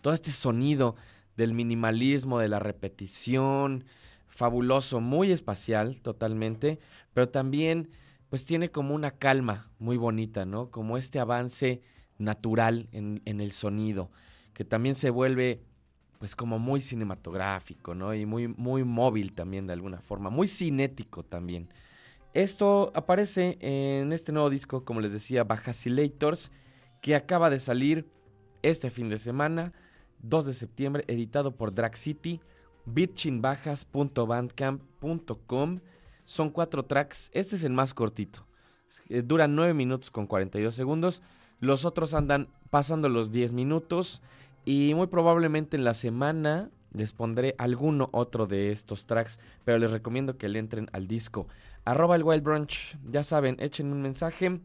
Todo 0.00 0.14
este 0.14 0.30
sonido 0.30 0.96
del 1.36 1.54
minimalismo, 1.54 2.38
de 2.38 2.48
la 2.48 2.58
repetición, 2.58 3.84
fabuloso, 4.26 5.00
muy 5.00 5.32
espacial 5.32 6.00
totalmente, 6.00 6.78
pero 7.12 7.28
también 7.28 7.90
pues 8.28 8.44
tiene 8.44 8.70
como 8.70 8.94
una 8.94 9.12
calma 9.12 9.70
muy 9.78 9.96
bonita, 9.96 10.44
¿no? 10.44 10.70
Como 10.70 10.96
este 10.96 11.20
avance 11.20 11.80
natural 12.18 12.88
en, 12.92 13.22
en, 13.24 13.40
el 13.40 13.52
sonido, 13.52 14.10
que 14.52 14.64
también 14.64 14.94
se 14.94 15.10
vuelve 15.10 15.62
pues 16.18 16.34
como 16.34 16.58
muy 16.58 16.80
cinematográfico, 16.80 17.94
¿no? 17.94 18.14
Y 18.14 18.26
muy, 18.26 18.48
muy 18.48 18.84
móvil 18.84 19.32
también 19.32 19.66
de 19.66 19.74
alguna 19.74 20.00
forma, 20.00 20.30
muy 20.30 20.48
cinético 20.48 21.22
también. 21.22 21.68
Esto 22.36 22.92
aparece 22.94 23.58
en 23.62 24.12
este 24.12 24.30
nuevo 24.30 24.50
disco, 24.50 24.84
como 24.84 25.00
les 25.00 25.10
decía, 25.10 25.44
Bajasilators, 25.44 26.52
que 27.00 27.14
acaba 27.14 27.48
de 27.48 27.58
salir 27.58 28.10
este 28.60 28.90
fin 28.90 29.08
de 29.08 29.16
semana, 29.16 29.72
2 30.18 30.44
de 30.44 30.52
septiembre, 30.52 31.04
editado 31.08 31.56
por 31.56 31.74
Drag 31.74 31.96
City, 31.96 32.42
bitchinbajas.bandcamp.com. 32.84 35.80
Son 36.24 36.50
cuatro 36.50 36.84
tracks, 36.84 37.30
este 37.32 37.56
es 37.56 37.64
el 37.64 37.72
más 37.72 37.94
cortito. 37.94 38.46
Eh, 39.08 39.22
dura 39.22 39.48
9 39.48 39.72
minutos 39.72 40.10
con 40.10 40.26
42 40.26 40.74
segundos. 40.74 41.22
Los 41.58 41.86
otros 41.86 42.12
andan 42.12 42.50
pasando 42.68 43.08
los 43.08 43.32
10 43.32 43.54
minutos. 43.54 44.20
Y 44.66 44.92
muy 44.94 45.06
probablemente 45.06 45.78
en 45.78 45.84
la 45.84 45.94
semana 45.94 46.68
les 46.92 47.12
pondré 47.12 47.54
alguno 47.56 48.10
otro 48.12 48.46
de 48.46 48.72
estos 48.72 49.06
tracks. 49.06 49.40
Pero 49.64 49.78
les 49.78 49.90
recomiendo 49.90 50.36
que 50.36 50.50
le 50.50 50.58
entren 50.58 50.90
al 50.92 51.06
disco. 51.06 51.46
Arroba 51.86 52.16
el 52.16 52.24
Wild 52.24 52.42
Brunch. 52.42 52.98
Ya 53.08 53.22
saben, 53.22 53.56
echen 53.60 53.92
un 53.92 54.02
mensaje. 54.02 54.60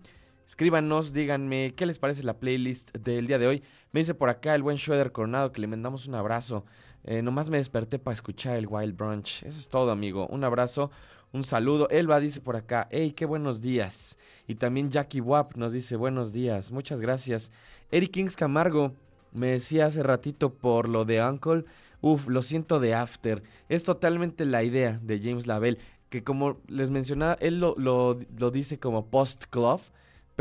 Escríbanos, 0.47 1.13
díganme 1.13 1.75
qué 1.75 1.85
les 1.85 1.99
parece 1.99 2.23
la 2.23 2.39
playlist 2.39 2.97
del 2.97 3.27
día 3.27 3.37
de 3.37 3.45
hoy. 3.45 3.63
Me 3.91 3.99
dice 3.99 4.15
por 4.15 4.29
acá 4.29 4.55
el 4.55 4.63
buen 4.63 4.79
Schroeder 4.79 5.11
Coronado 5.11 5.51
que 5.51 5.61
le 5.61 5.67
mandamos 5.67 6.07
un 6.07 6.15
abrazo. 6.15 6.65
Eh, 7.03 7.21
nomás 7.21 7.51
me 7.51 7.57
desperté 7.57 7.99
para 7.99 8.13
escuchar 8.15 8.57
el 8.57 8.65
Wild 8.65 8.97
Brunch. 8.97 9.43
Eso 9.43 9.59
es 9.59 9.67
todo, 9.67 9.91
amigo. 9.91 10.25
Un 10.31 10.43
abrazo, 10.43 10.89
un 11.31 11.43
saludo. 11.43 11.87
Elba 11.91 12.19
dice 12.19 12.41
por 12.41 12.55
acá, 12.55 12.87
hey, 12.89 13.13
qué 13.15 13.27
buenos 13.27 13.61
días. 13.61 14.17
Y 14.47 14.55
también 14.55 14.89
Jackie 14.89 15.21
Wap 15.21 15.55
nos 15.57 15.73
dice 15.73 15.97
buenos 15.97 16.33
días. 16.33 16.71
Muchas 16.71 17.01
gracias. 17.01 17.51
Eric 17.91 18.13
Kings 18.13 18.35
Camargo 18.35 18.93
me 19.31 19.51
decía 19.51 19.85
hace 19.85 20.01
ratito 20.01 20.55
por 20.55 20.89
lo 20.89 21.05
de 21.05 21.23
Uncle. 21.23 21.65
Uf, 22.01 22.29
lo 22.29 22.41
siento 22.41 22.79
de 22.79 22.95
After. 22.95 23.43
Es 23.69 23.83
totalmente 23.83 24.43
la 24.45 24.63
idea 24.63 24.99
de 25.03 25.19
James 25.19 25.45
Lavelle. 25.45 25.77
Que 26.11 26.23
como 26.23 26.59
les 26.67 26.91
mencionaba, 26.91 27.33
él 27.41 27.59
lo, 27.59 27.73
lo, 27.79 28.19
lo 28.37 28.51
dice 28.51 28.77
como 28.77 29.07
post-club 29.07 29.81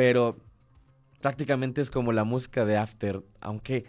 pero 0.00 0.38
prácticamente 1.20 1.82
es 1.82 1.90
como 1.90 2.12
la 2.12 2.24
música 2.24 2.64
de 2.64 2.78
After, 2.78 3.22
aunque 3.40 3.84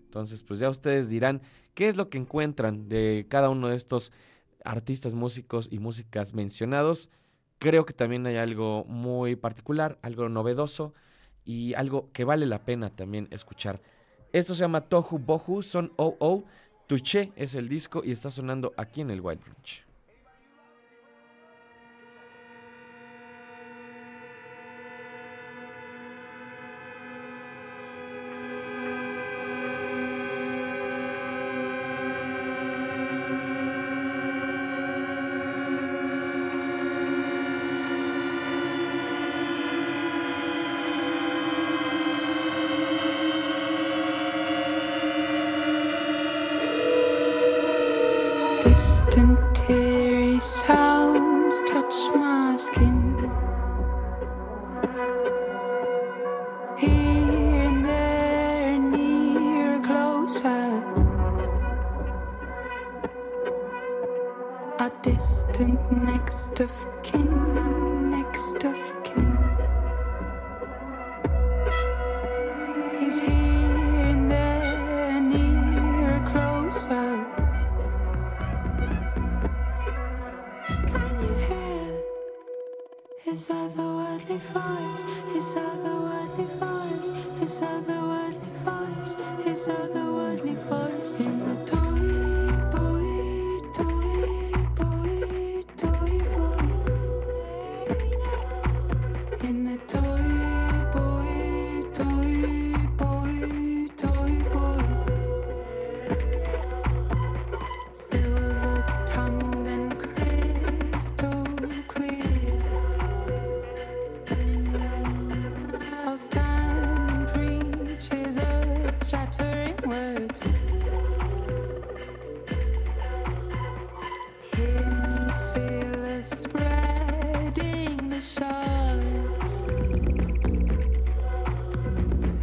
Entonces, 0.00 0.42
pues 0.42 0.58
ya 0.58 0.68
ustedes 0.70 1.08
dirán 1.08 1.42
qué 1.74 1.88
es 1.88 1.96
lo 1.96 2.08
que 2.08 2.18
encuentran 2.18 2.88
de 2.88 3.26
cada 3.28 3.48
uno 3.48 3.68
de 3.68 3.76
estos 3.76 4.12
artistas, 4.64 5.14
músicos 5.14 5.68
y 5.70 5.78
músicas 5.78 6.34
mencionados. 6.34 7.10
Creo 7.58 7.86
que 7.86 7.92
también 7.92 8.26
hay 8.26 8.36
algo 8.36 8.84
muy 8.84 9.36
particular, 9.36 9.98
algo 10.02 10.28
novedoso 10.28 10.94
y 11.44 11.74
algo 11.74 12.10
que 12.12 12.24
vale 12.24 12.46
la 12.46 12.64
pena 12.64 12.90
también 12.90 13.28
escuchar. 13.30 13.80
Esto 14.32 14.54
se 14.54 14.60
llama 14.60 14.82
Tohu 14.82 15.18
Bohu, 15.18 15.62
son 15.62 15.92
OO. 15.96 16.44
Touché 16.90 17.30
es 17.36 17.54
el 17.54 17.68
disco 17.68 18.02
y 18.04 18.10
está 18.10 18.30
sonando 18.30 18.74
aquí 18.76 19.00
en 19.00 19.10
el 19.10 19.20
White 19.20 19.44
Brunch. 19.44 19.89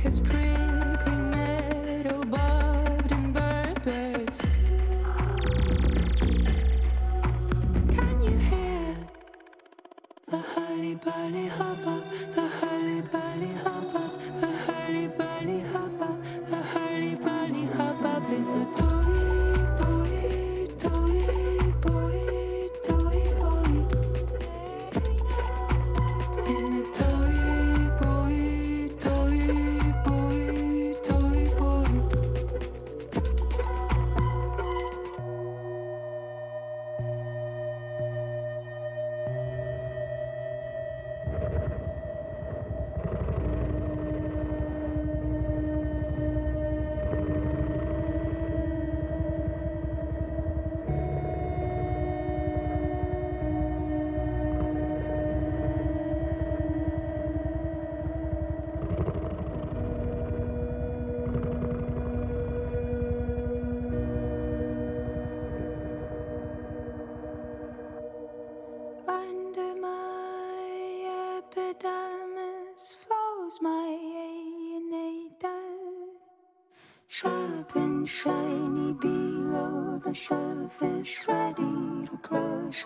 his 0.07 0.21
praise. 0.21 0.46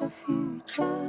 future. 0.09 1.00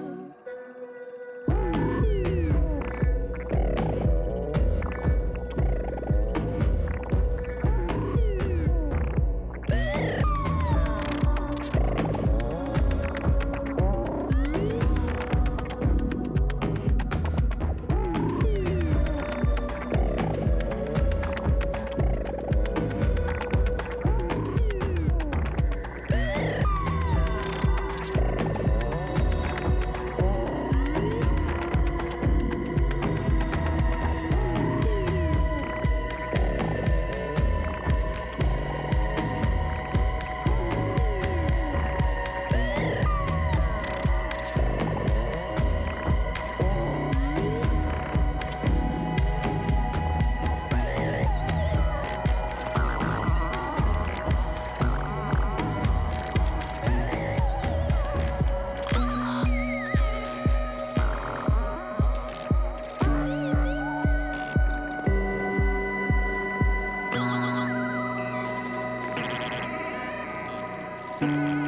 A 71.22 71.28
future. 71.28 71.61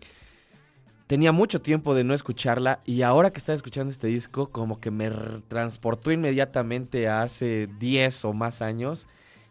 Tenía 1.07 1.33
mucho 1.33 1.61
tiempo 1.61 1.95
de 1.95 2.05
no 2.05 2.15
escucharla 2.15 2.81
y 2.87 3.03
ahora 3.03 3.31
que 3.31 3.41
estaba 3.41 3.57
escuchando 3.57 3.91
este 3.91 4.07
disco, 4.07 4.49
como 4.49 4.81
que 4.81 4.91
me 4.91 5.11
transportó 5.49 6.13
inmediatamente 6.13 7.09
a 7.09 7.21
hace 7.21 7.69
10 7.79 8.25
o 8.25 8.33
más 8.33 8.63
años 8.63 9.07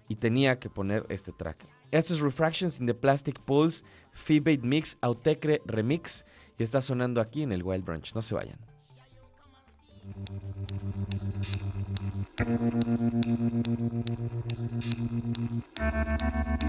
y 0.08 0.16
tenía 0.16 0.60
que 0.60 0.70
poner 0.70 1.06
este 1.10 1.32
track. 1.32 1.66
Esto 1.92 2.14
es 2.14 2.20
Refractions 2.20 2.80
in 2.80 2.86
the 2.86 2.94
Plastic 2.94 3.40
Pulse, 3.42 3.84
Feebate 4.12 4.62
Mix, 4.64 4.98
Autecre 5.02 5.62
Remix 5.66 6.26
y 6.58 6.64
está 6.64 6.82
sonando 6.82 7.22
aquí 7.22 7.44
en 7.44 7.52
el 7.52 7.64
Wild 7.64 7.86
Branch. 7.86 8.14
No 8.14 8.22
se 8.22 8.36
vayan. 8.36 8.60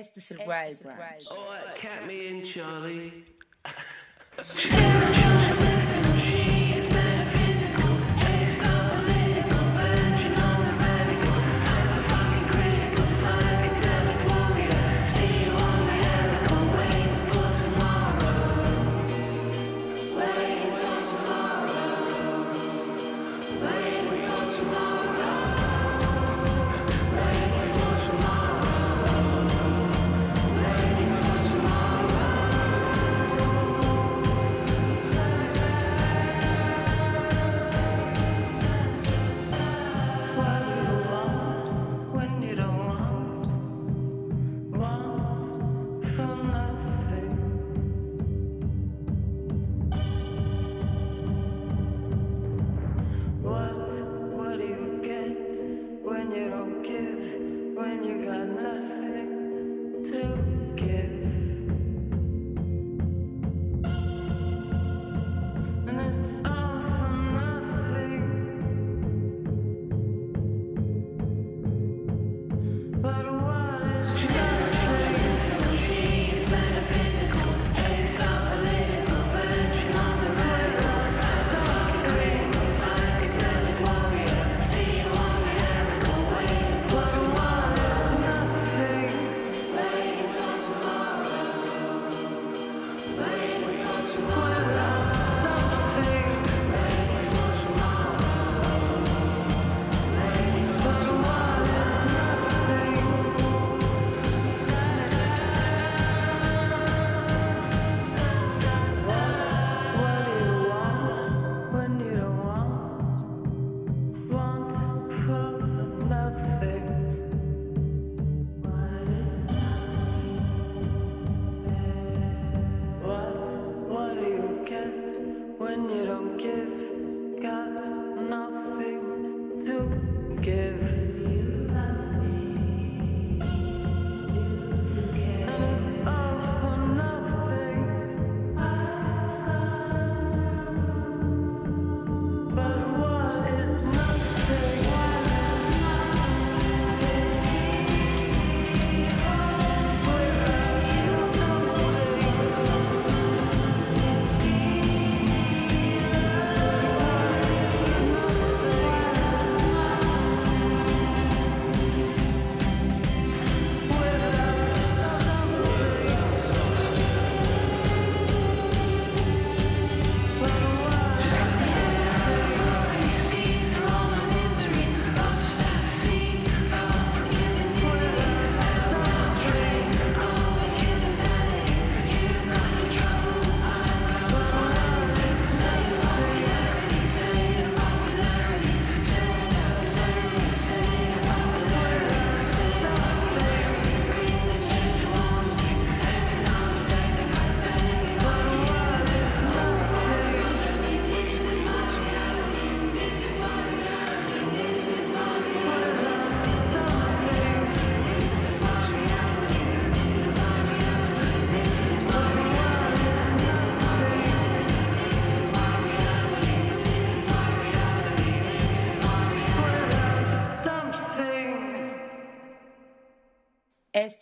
es 0.00 0.30
el 0.30 0.38
Wild 0.38 0.82
Branch. 0.82 1.24
Oh, 1.30 1.34
uh, 1.34 1.74
count 1.76 2.06
me 2.06 2.28
in, 2.28 2.44
Charlie. 2.44 3.24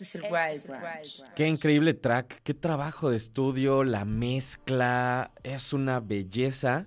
Es 0.08 0.14
el 0.14 0.22
Wild 0.22 0.66
Branch. 0.66 1.22
Qué 1.36 1.46
increíble 1.46 1.92
track, 1.92 2.40
qué 2.42 2.54
trabajo 2.54 3.10
de 3.10 3.18
estudio, 3.18 3.84
la 3.84 4.06
mezcla, 4.06 5.32
es 5.42 5.74
una 5.74 6.00
belleza. 6.00 6.86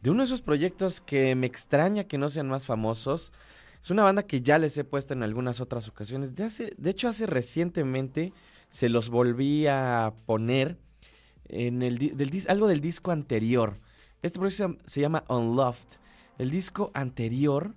De 0.00 0.08
uno 0.08 0.22
de 0.22 0.28
esos 0.28 0.40
proyectos 0.40 1.02
que 1.02 1.34
me 1.34 1.46
extraña 1.46 2.04
que 2.04 2.16
no 2.16 2.30
sean 2.30 2.48
más 2.48 2.64
famosos. 2.64 3.34
Es 3.82 3.90
una 3.90 4.02
banda 4.02 4.22
que 4.22 4.40
ya 4.40 4.56
les 4.56 4.78
he 4.78 4.84
puesto 4.84 5.12
en 5.12 5.22
algunas 5.22 5.60
otras 5.60 5.88
ocasiones. 5.88 6.34
De, 6.34 6.44
hace, 6.44 6.72
de 6.78 6.88
hecho, 6.88 7.08
hace 7.08 7.26
recientemente 7.26 8.32
se 8.70 8.88
los 8.88 9.10
volví 9.10 9.66
a 9.66 10.14
poner 10.24 10.78
en 11.50 11.82
el, 11.82 11.98
del 11.98 12.46
algo 12.48 12.66
del 12.66 12.80
disco 12.80 13.10
anterior. 13.10 13.78
Este 14.22 14.38
proyecto 14.38 14.74
se, 14.86 14.90
se 14.90 15.00
llama 15.02 15.24
Unloved. 15.28 15.98
El 16.38 16.50
disco 16.50 16.92
anterior 16.94 17.74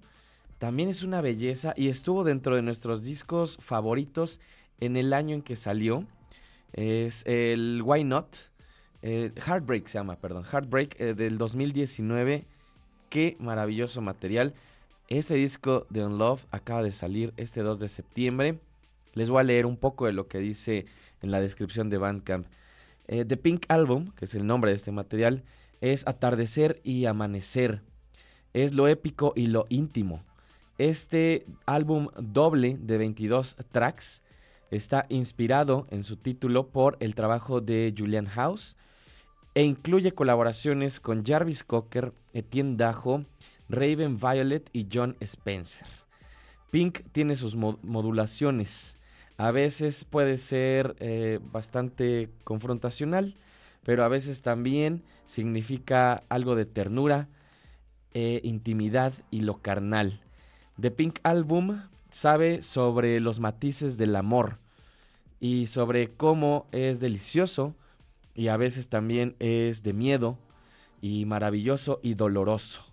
también 0.62 0.90
es 0.90 1.02
una 1.02 1.22
belleza 1.22 1.74
y 1.76 1.88
estuvo 1.88 2.24
dentro 2.24 2.56
de 2.56 2.62
nuestros 2.62 3.04
discos 3.04 3.58
favoritos 3.60 4.40
en 4.82 4.98
el 4.98 5.14
año 5.14 5.36
en 5.36 5.42
que 5.42 5.56
salió. 5.56 6.06
Es 6.74 7.26
el 7.26 7.82
Why 7.84 8.04
Not. 8.04 8.36
eh, 9.02 9.32
Heartbreak 9.36 9.88
se 9.88 9.98
llama, 9.98 10.18
perdón. 10.18 10.44
Heartbreak 10.44 11.00
eh, 11.00 11.14
del 11.14 11.38
2019. 11.38 12.46
Qué 13.10 13.38
maravilloso 13.40 14.02
material. 14.02 14.54
Este 15.08 15.36
disco 15.36 15.86
de 15.90 16.06
Unloved 16.06 16.44
acaba 16.52 16.84
de 16.84 16.92
salir 16.92 17.34
este 17.38 17.62
2 17.62 17.80
de 17.80 17.90
septiembre. 17.90 18.60
Les 19.14 19.30
voy 19.30 19.42
a 19.42 19.44
leer 19.44 19.66
un 19.66 19.76
poco 19.78 20.06
de 20.06 20.14
lo 20.14 20.28
que 20.28 20.40
dice 20.40 20.86
en 21.22 21.32
la 21.32 21.42
descripción 21.42 21.90
de 21.90 21.98
Bandcamp. 21.98 22.48
Eh, 23.08 23.26
The 23.26 23.36
Pink 23.36 23.66
Album, 23.68 24.12
que 24.12 24.26
es 24.26 24.36
el 24.36 24.48
nombre 24.48 24.72
de 24.72 24.78
este 24.78 24.92
material, 24.94 25.44
es 25.82 26.08
atardecer 26.08 26.80
y 26.84 27.06
amanecer. 27.06 27.82
Es 28.54 28.74
lo 28.74 28.88
épico 28.88 29.34
y 29.36 29.48
lo 29.48 29.66
íntimo. 29.68 30.24
Este 30.78 31.46
álbum 31.66 32.08
doble 32.18 32.78
de 32.80 32.98
22 32.98 33.58
tracks 33.72 34.24
está 34.72 35.06
inspirado 35.10 35.86
en 35.92 36.04
su 36.04 36.16
título 36.18 36.70
por 36.70 36.98
el 37.00 37.14
trabajo 37.14 37.62
de 37.62 37.94
Julian 37.96 38.26
House 38.26 38.76
e 39.54 39.64
incluye 39.64 40.14
colaboraciones 40.14 41.00
con 41.00 41.26
Jarvis 41.26 41.64
Cocker, 41.64 42.14
Etienne 42.34 42.78
Dajo, 42.78 43.26
Raven 43.70 44.18
Violet 44.18 44.70
y 44.74 44.88
John 44.92 45.18
Spencer. 45.20 45.88
Pink 46.72 47.02
tiene 47.12 47.36
sus 47.36 47.56
mo- 47.56 47.80
modulaciones. 47.84 48.98
A 49.38 49.52
veces 49.52 50.06
puede 50.06 50.38
ser 50.38 50.96
eh, 51.00 51.40
bastante 51.52 52.30
confrontacional, 52.44 53.36
pero 53.84 54.04
a 54.06 54.08
veces 54.08 54.42
también 54.42 55.04
significa 55.26 56.24
algo 56.30 56.56
de 56.56 56.66
ternura, 56.66 57.28
eh, 58.14 58.40
intimidad 58.44 59.14
y 59.32 59.42
lo 59.42 59.62
carnal. 59.62 60.22
The 60.80 60.92
Pink 60.92 61.20
Album 61.24 61.82
sabe 62.12 62.62
sobre 62.62 63.20
los 63.20 63.40
matices 63.40 63.98
del 63.98 64.16
amor 64.16 64.60
y 65.40 65.68
sobre 65.68 66.12
cómo 66.12 66.68
es 66.72 67.00
delicioso 67.00 67.76
y 68.36 68.50
a 68.50 68.58
veces 68.58 68.90
también 68.90 69.36
es 69.40 69.82
de 69.84 69.94
miedo 69.94 70.38
y 71.02 71.26
maravilloso 71.26 72.00
y 72.04 72.14
doloroso. 72.14 72.86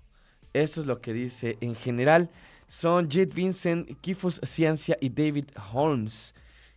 Esto 0.55 0.81
es 0.81 0.87
lo 0.87 1.01
que 1.01 1.13
dice 1.13 1.59
en 1.61 1.75
general. 1.75 2.31
Son 2.69 3.09
Jade 3.11 3.35
Vincent, 3.35 4.01
Kifus 4.01 4.41
Ciencia 4.43 4.97
y 5.01 5.11
David 5.11 5.47
Holmes. 5.73 6.35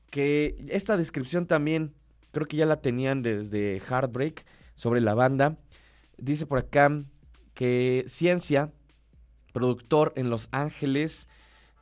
Que 0.09 0.57
esta 0.67 0.97
descripción 0.97 1.45
también 1.45 1.93
creo 2.31 2.47
que 2.47 2.57
ya 2.57 2.65
la 2.65 2.81
tenían 2.81 3.21
desde 3.21 3.79
Heartbreak 3.79 4.45
sobre 4.75 4.99
la 4.99 5.13
banda. 5.13 5.57
Dice 6.17 6.45
por 6.45 6.59
acá 6.59 7.03
que 7.53 8.03
Ciencia, 8.07 8.71
productor 9.53 10.13
en 10.15 10.29
Los 10.29 10.49
Ángeles, 10.51 11.27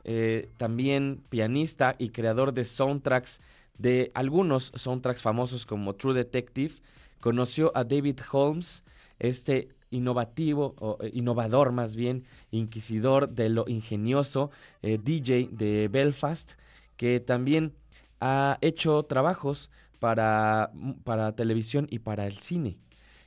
eh, 0.04 0.48
también 0.56 1.22
pianista 1.28 1.96
y 1.98 2.10
creador 2.10 2.52
de 2.52 2.64
soundtracks 2.64 3.40
de 3.80 4.10
algunos 4.14 4.72
soundtracks 4.74 5.22
famosos 5.22 5.64
como 5.64 5.94
True 5.94 6.14
Detective, 6.14 6.74
conoció 7.20 7.72
a 7.74 7.84
David 7.84 8.20
Holmes, 8.30 8.84
este 9.18 9.70
innovativo, 9.90 10.98
eh, 11.00 11.10
innovador 11.14 11.72
más 11.72 11.96
bien, 11.96 12.24
inquisidor 12.50 13.30
de 13.30 13.48
lo 13.48 13.64
ingenioso, 13.68 14.50
eh, 14.82 14.98
DJ 15.02 15.48
de 15.52 15.88
Belfast, 15.88 16.52
que 16.96 17.20
también 17.20 17.74
ha 18.20 18.58
hecho 18.60 19.02
trabajos 19.04 19.70
para, 19.98 20.72
para 21.04 21.34
televisión 21.34 21.86
y 21.90 22.00
para 22.00 22.26
el 22.26 22.36
cine. 22.38 22.76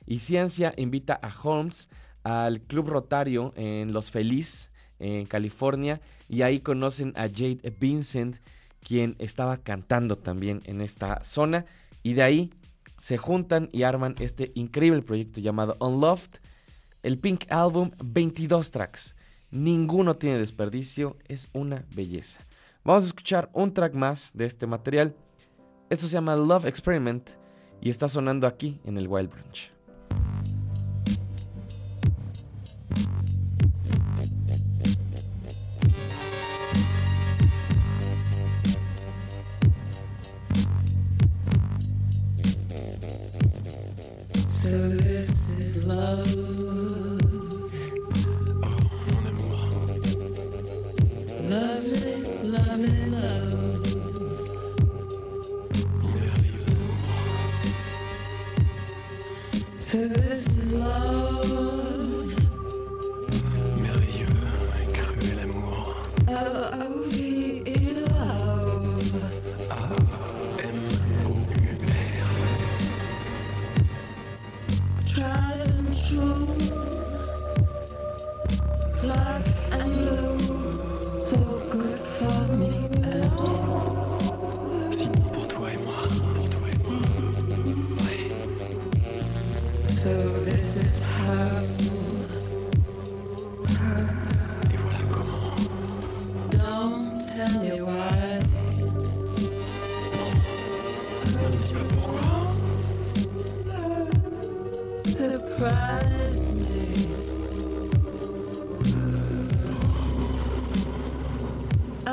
Y 0.06 0.20
Ciencia 0.20 0.72
invita 0.76 1.18
a 1.20 1.32
Holmes 1.42 1.88
al 2.22 2.60
Club 2.60 2.88
Rotario 2.88 3.52
en 3.56 3.92
Los 3.92 4.10
Feliz, 4.10 4.70
en 4.98 5.26
California, 5.26 6.00
y 6.28 6.42
ahí 6.42 6.60
conocen 6.60 7.12
a 7.16 7.22
Jade 7.22 7.74
Vincent, 7.78 8.36
quien 8.80 9.16
estaba 9.18 9.58
cantando 9.58 10.18
también 10.18 10.60
en 10.64 10.80
esta 10.80 11.24
zona, 11.24 11.66
y 12.02 12.14
de 12.14 12.22
ahí 12.22 12.50
se 12.98 13.16
juntan 13.16 13.68
y 13.72 13.82
arman 13.82 14.14
este 14.18 14.52
increíble 14.54 15.02
proyecto 15.02 15.40
llamado 15.40 15.76
Unloved, 15.80 16.40
el 17.02 17.18
Pink 17.18 17.50
Album, 17.50 17.90
22 18.02 18.70
tracks. 18.70 19.16
Ninguno 19.50 20.16
tiene 20.16 20.38
desperdicio, 20.38 21.16
es 21.28 21.48
una 21.52 21.84
belleza. 21.94 22.40
Vamos 22.82 23.04
a 23.04 23.06
escuchar 23.08 23.50
un 23.52 23.72
track 23.72 23.94
más 23.94 24.30
de 24.34 24.46
este 24.46 24.66
material. 24.66 25.14
Esto 25.90 26.06
se 26.06 26.14
llama 26.14 26.36
Love 26.36 26.66
Experiment 26.66 27.30
y 27.80 27.90
está 27.90 28.08
sonando 28.08 28.46
aquí 28.46 28.80
en 28.84 28.98
el 28.98 29.08
Wild 29.08 29.30
Branch. 29.30 29.74
So 44.64 44.88
this 44.88 45.28
is 45.58 45.84
love. 45.84 46.43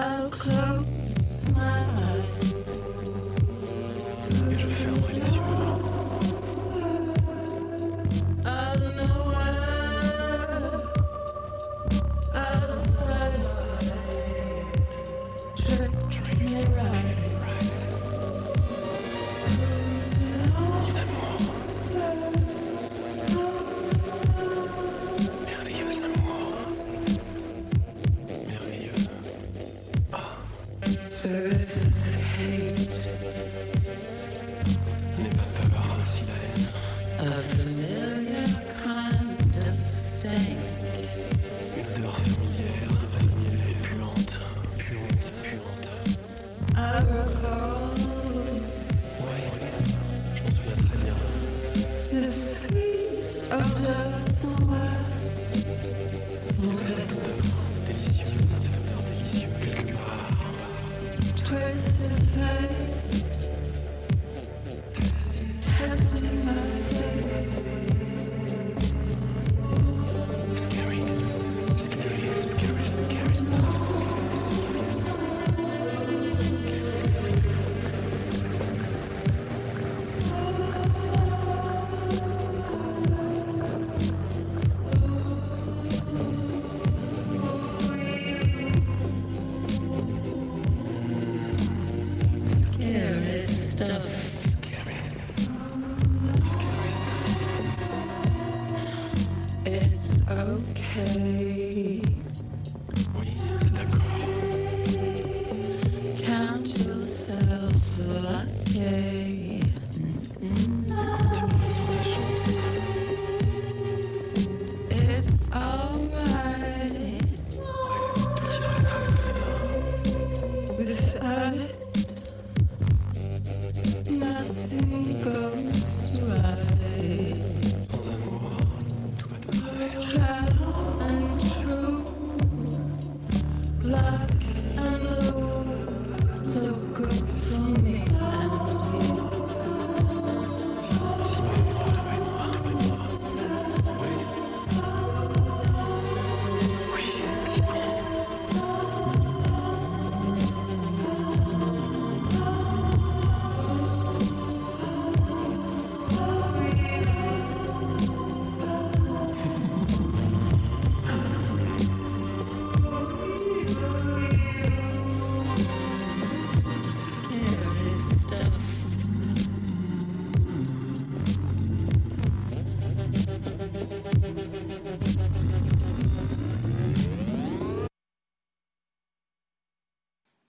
I'll 0.01 0.31
close 0.31 1.53
my 1.53 1.85
eyes. 2.01 2.10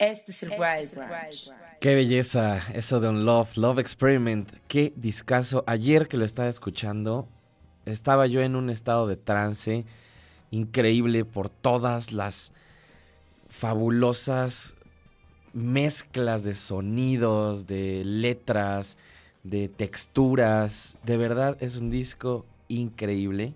Este 0.03 0.33
es 0.33 0.43
el 0.43 0.51
Wild. 0.51 1.01
Qué 1.79 1.95
belleza 1.95 2.59
eso 2.75 2.99
de 2.99 3.09
un 3.09 3.25
Love, 3.25 3.57
Love 3.57 3.79
Experiment. 3.79 4.51
Qué 4.67 4.93
discazo. 4.97 5.63
Ayer 5.69 6.09
que 6.09 6.17
lo 6.17 6.25
estaba 6.25 6.49
escuchando, 6.49 7.29
estaba 7.87 8.27
yo 8.27 8.41
en 8.41 8.57
un 8.57 8.69
estado 8.69 9.07
de 9.07 9.17
trance 9.17 9.85
increíble 10.51 11.25
por 11.25 11.51
todas 11.51 12.11
las 12.11 12.51
fabulosas 13.49 14.75
mezclas 15.53 16.43
de 16.43 16.55
sonidos, 16.55 17.69
de 17.69 18.03
letras, 18.05 18.99
de 19.45 19.69
texturas. 19.69 20.97
De 21.05 21.17
verdad 21.17 21.57
es 21.61 21.77
un 21.77 21.91
disco 21.91 22.45
increíble 22.67 23.55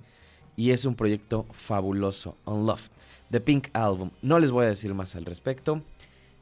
y 0.54 0.70
es 0.70 0.84
un 0.84 0.94
proyecto 0.94 1.44
fabuloso. 1.50 2.36
Unloved, 2.44 2.92
The 3.32 3.40
Pink 3.40 3.66
Album. 3.72 4.12
No 4.22 4.38
les 4.38 4.52
voy 4.52 4.66
a 4.66 4.68
decir 4.68 4.94
más 4.94 5.16
al 5.16 5.24
respecto. 5.24 5.82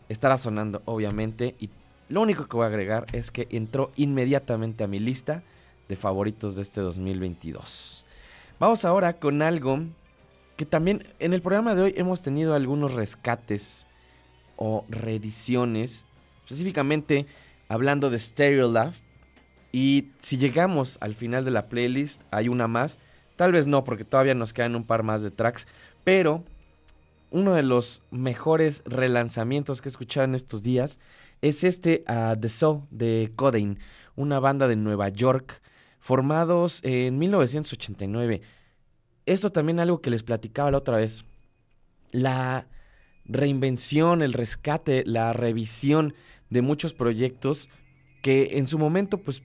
Estará 0.08 0.38
sonando, 0.38 0.82
obviamente. 0.84 1.54
Y 1.58 1.70
lo 2.08 2.22
único 2.22 2.46
que 2.46 2.56
voy 2.56 2.64
a 2.64 2.68
agregar 2.68 3.06
es 3.12 3.30
que 3.30 3.48
entró 3.50 3.90
inmediatamente 3.96 4.84
a 4.84 4.88
mi 4.88 4.98
lista 4.98 5.42
de 5.88 5.96
favoritos 5.96 6.56
de 6.56 6.62
este 6.62 6.80
2022. 6.80 8.04
Vamos 8.58 8.84
ahora 8.84 9.14
con 9.14 9.42
algo 9.42 9.80
que 10.56 10.66
también 10.66 11.06
en 11.18 11.32
el 11.32 11.42
programa 11.42 11.74
de 11.74 11.82
hoy 11.82 11.94
hemos 11.96 12.22
tenido 12.22 12.54
algunos 12.54 12.94
rescates 12.94 13.86
o 14.56 14.84
reediciones. 14.88 16.04
Específicamente 16.40 17.26
hablando 17.68 18.10
de 18.10 18.18
Stereo 18.18 18.70
Love. 18.70 18.98
Y 19.72 20.10
si 20.20 20.38
llegamos 20.38 20.98
al 21.00 21.14
final 21.14 21.44
de 21.44 21.50
la 21.50 21.68
playlist, 21.68 22.22
hay 22.30 22.48
una 22.48 22.68
más. 22.68 23.00
Tal 23.36 23.50
vez 23.50 23.66
no, 23.66 23.82
porque 23.82 24.04
todavía 24.04 24.34
nos 24.34 24.52
quedan 24.52 24.76
un 24.76 24.84
par 24.84 25.02
más 25.02 25.22
de 25.22 25.32
tracks. 25.32 25.66
Pero 26.04 26.44
uno 27.34 27.54
de 27.54 27.64
los 27.64 28.00
mejores 28.12 28.84
relanzamientos 28.86 29.82
que 29.82 29.88
he 29.88 29.90
escuchado 29.90 30.24
en 30.24 30.36
estos 30.36 30.62
días 30.62 31.00
es 31.42 31.64
este 31.64 32.04
ah, 32.06 32.36
The 32.40 32.48
Soul 32.48 32.82
de 32.92 33.32
Codain, 33.34 33.80
una 34.14 34.38
banda 34.38 34.68
de 34.68 34.76
Nueva 34.76 35.08
York, 35.08 35.60
formados 35.98 36.78
en 36.84 37.18
1989. 37.18 38.40
Esto 39.26 39.50
también 39.50 39.80
algo 39.80 40.00
que 40.00 40.10
les 40.10 40.22
platicaba 40.22 40.70
la 40.70 40.78
otra 40.78 40.98
vez. 40.98 41.24
La 42.12 42.68
reinvención, 43.24 44.22
el 44.22 44.32
rescate, 44.32 45.02
la 45.04 45.32
revisión 45.32 46.14
de 46.50 46.62
muchos 46.62 46.94
proyectos 46.94 47.68
que 48.22 48.58
en 48.58 48.68
su 48.68 48.78
momento, 48.78 49.18
pues, 49.18 49.42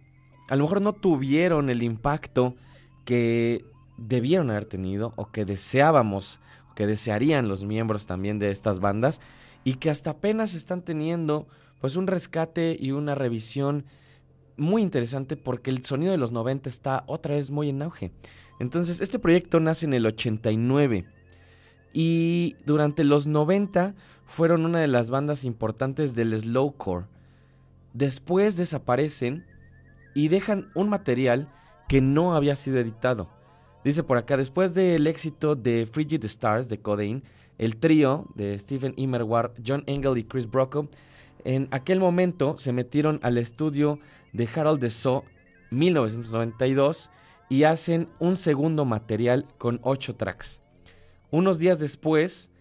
a 0.49 0.55
lo 0.55 0.65
mejor 0.65 0.83
no 0.83 0.93
tuvieron 0.93 1.71
el 1.71 1.81
impacto 1.81 2.55
que 3.03 3.65
debieron 3.97 4.51
haber 4.51 4.65
tenido 4.65 5.13
o 5.15 5.31
que 5.31 5.43
deseábamos 5.43 6.39
que 6.79 6.87
desearían 6.87 7.49
los 7.49 7.65
miembros 7.65 8.05
también 8.05 8.39
de 8.39 8.51
estas 8.51 8.79
bandas 8.79 9.19
y 9.65 9.73
que 9.73 9.89
hasta 9.89 10.11
apenas 10.11 10.53
están 10.53 10.81
teniendo 10.81 11.45
pues 11.81 11.97
un 11.97 12.07
rescate 12.07 12.77
y 12.79 12.91
una 12.91 13.15
revisión 13.15 13.83
muy 14.55 14.81
interesante 14.81 15.35
porque 15.35 15.71
el 15.71 15.83
sonido 15.83 16.13
de 16.13 16.17
los 16.17 16.31
90 16.31 16.69
está 16.69 17.03
otra 17.05 17.35
vez 17.35 17.51
muy 17.51 17.67
en 17.67 17.81
auge. 17.81 18.13
Entonces, 18.61 19.01
este 19.01 19.19
proyecto 19.19 19.59
nace 19.59 19.87
en 19.87 19.93
el 19.93 20.05
89 20.05 21.03
y 21.91 22.55
durante 22.65 23.03
los 23.03 23.27
90 23.27 23.93
fueron 24.25 24.63
una 24.63 24.79
de 24.79 24.87
las 24.87 25.09
bandas 25.09 25.43
importantes 25.43 26.15
del 26.15 26.33
slowcore. 26.33 27.07
Después 27.93 28.55
desaparecen 28.55 29.45
y 30.15 30.29
dejan 30.29 30.69
un 30.75 30.87
material 30.87 31.51
que 31.89 31.99
no 31.99 32.35
había 32.35 32.55
sido 32.55 32.79
editado. 32.79 33.37
Dice 33.83 34.03
por 34.03 34.17
acá, 34.17 34.35
después 34.35 34.73
del 34.73 35.07
éxito 35.07 35.55
de 35.55 35.87
Frigid 35.89 36.23
Stars 36.25 36.67
de 36.67 36.79
Codain, 36.79 37.23
el 37.57 37.77
trío 37.77 38.25
de 38.35 38.57
Stephen 38.59 38.93
Immerward, 38.97 39.53
John 39.65 39.83
Engel 39.87 40.17
y 40.17 40.23
Chris 40.25 40.49
Brocco, 40.49 40.89
en 41.45 41.69
aquel 41.71 41.99
momento 41.99 42.57
se 42.57 42.73
metieron 42.73 43.19
al 43.23 43.37
estudio 43.37 43.99
de 44.33 44.49
Harold 44.53 44.81
de 44.81 44.89
So 44.89 45.23
1992 45.71 47.09
y 47.47 47.63
hacen 47.63 48.09
un 48.19 48.35
segundo 48.37 48.83
material 48.85 49.47
con 49.57 49.79
ocho 49.83 50.15
tracks. 50.15 50.61
Unos 51.31 51.57
días 51.57 51.79
después, 51.79 52.51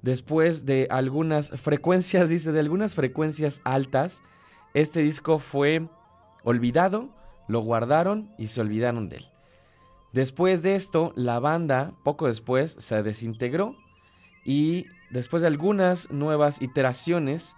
después 0.00 0.64
de 0.64 0.86
algunas 0.90 1.50
frecuencias, 1.50 2.28
dice, 2.28 2.52
de 2.52 2.60
algunas 2.60 2.94
frecuencias 2.94 3.60
altas, 3.64 4.22
este 4.74 5.00
disco 5.00 5.38
fue 5.38 5.88
olvidado, 6.44 7.08
lo 7.48 7.60
guardaron 7.60 8.32
y 8.38 8.46
se 8.48 8.60
olvidaron 8.60 9.08
de 9.08 9.16
él. 9.16 9.37
Después 10.12 10.62
de 10.62 10.74
esto, 10.74 11.12
la 11.16 11.38
banda, 11.38 11.92
poco 12.02 12.26
después, 12.26 12.76
se 12.78 13.02
desintegró 13.02 13.76
y 14.44 14.86
después 15.10 15.42
de 15.42 15.48
algunas 15.48 16.10
nuevas 16.10 16.62
iteraciones, 16.62 17.54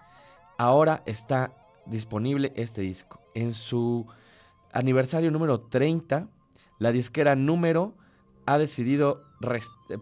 ahora 0.57 1.01
está 1.05 1.53
disponible 1.85 2.51
este 2.55 2.81
disco. 2.81 3.19
En 3.33 3.53
su 3.53 4.05
aniversario 4.73 5.31
número 5.31 5.61
30, 5.61 6.27
la 6.79 6.91
disquera 6.91 7.35
número 7.35 7.93
ha 8.45 8.57
decidido 8.57 9.23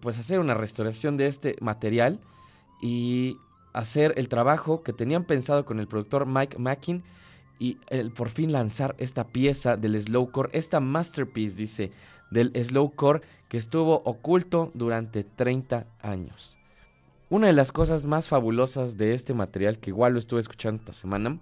pues 0.02 0.18
hacer 0.18 0.40
una 0.40 0.54
restauración 0.54 1.18
de 1.18 1.28
este 1.28 1.56
material 1.62 2.20
y 2.82 3.38
hacer 3.74 4.14
el 4.18 4.30
trabajo 4.30 4.82
que 4.84 4.94
tenían 4.94 5.24
pensado 5.26 5.66
con 5.66 5.80
el 5.80 5.88
productor 5.88 6.26
Mike 6.26 6.58
Mackin 6.58 7.04
y 7.60 7.78
el, 7.90 8.12
por 8.12 8.30
fin 8.30 8.52
lanzar 8.52 8.96
esta 8.98 9.28
pieza 9.28 9.76
del 9.76 10.02
slowcore, 10.02 10.50
esta 10.54 10.80
masterpiece, 10.80 11.56
dice, 11.56 11.92
del 12.32 12.52
slowcore 12.56 13.22
que 13.48 13.58
estuvo 13.58 14.02
oculto 14.06 14.72
durante 14.74 15.24
30 15.24 15.86
años. 16.02 16.58
Una 17.30 17.48
de 17.48 17.54
las 17.54 17.72
cosas 17.72 18.06
más 18.06 18.28
fabulosas 18.28 18.98
de 18.98 19.14
este 19.14 19.34
material, 19.34 19.80
que 19.80 19.92
igual 19.92 20.14
lo 20.14 20.20
estuve 20.20 20.40
escuchando 20.40 20.80
esta 20.82 20.94
semana, 20.94 21.40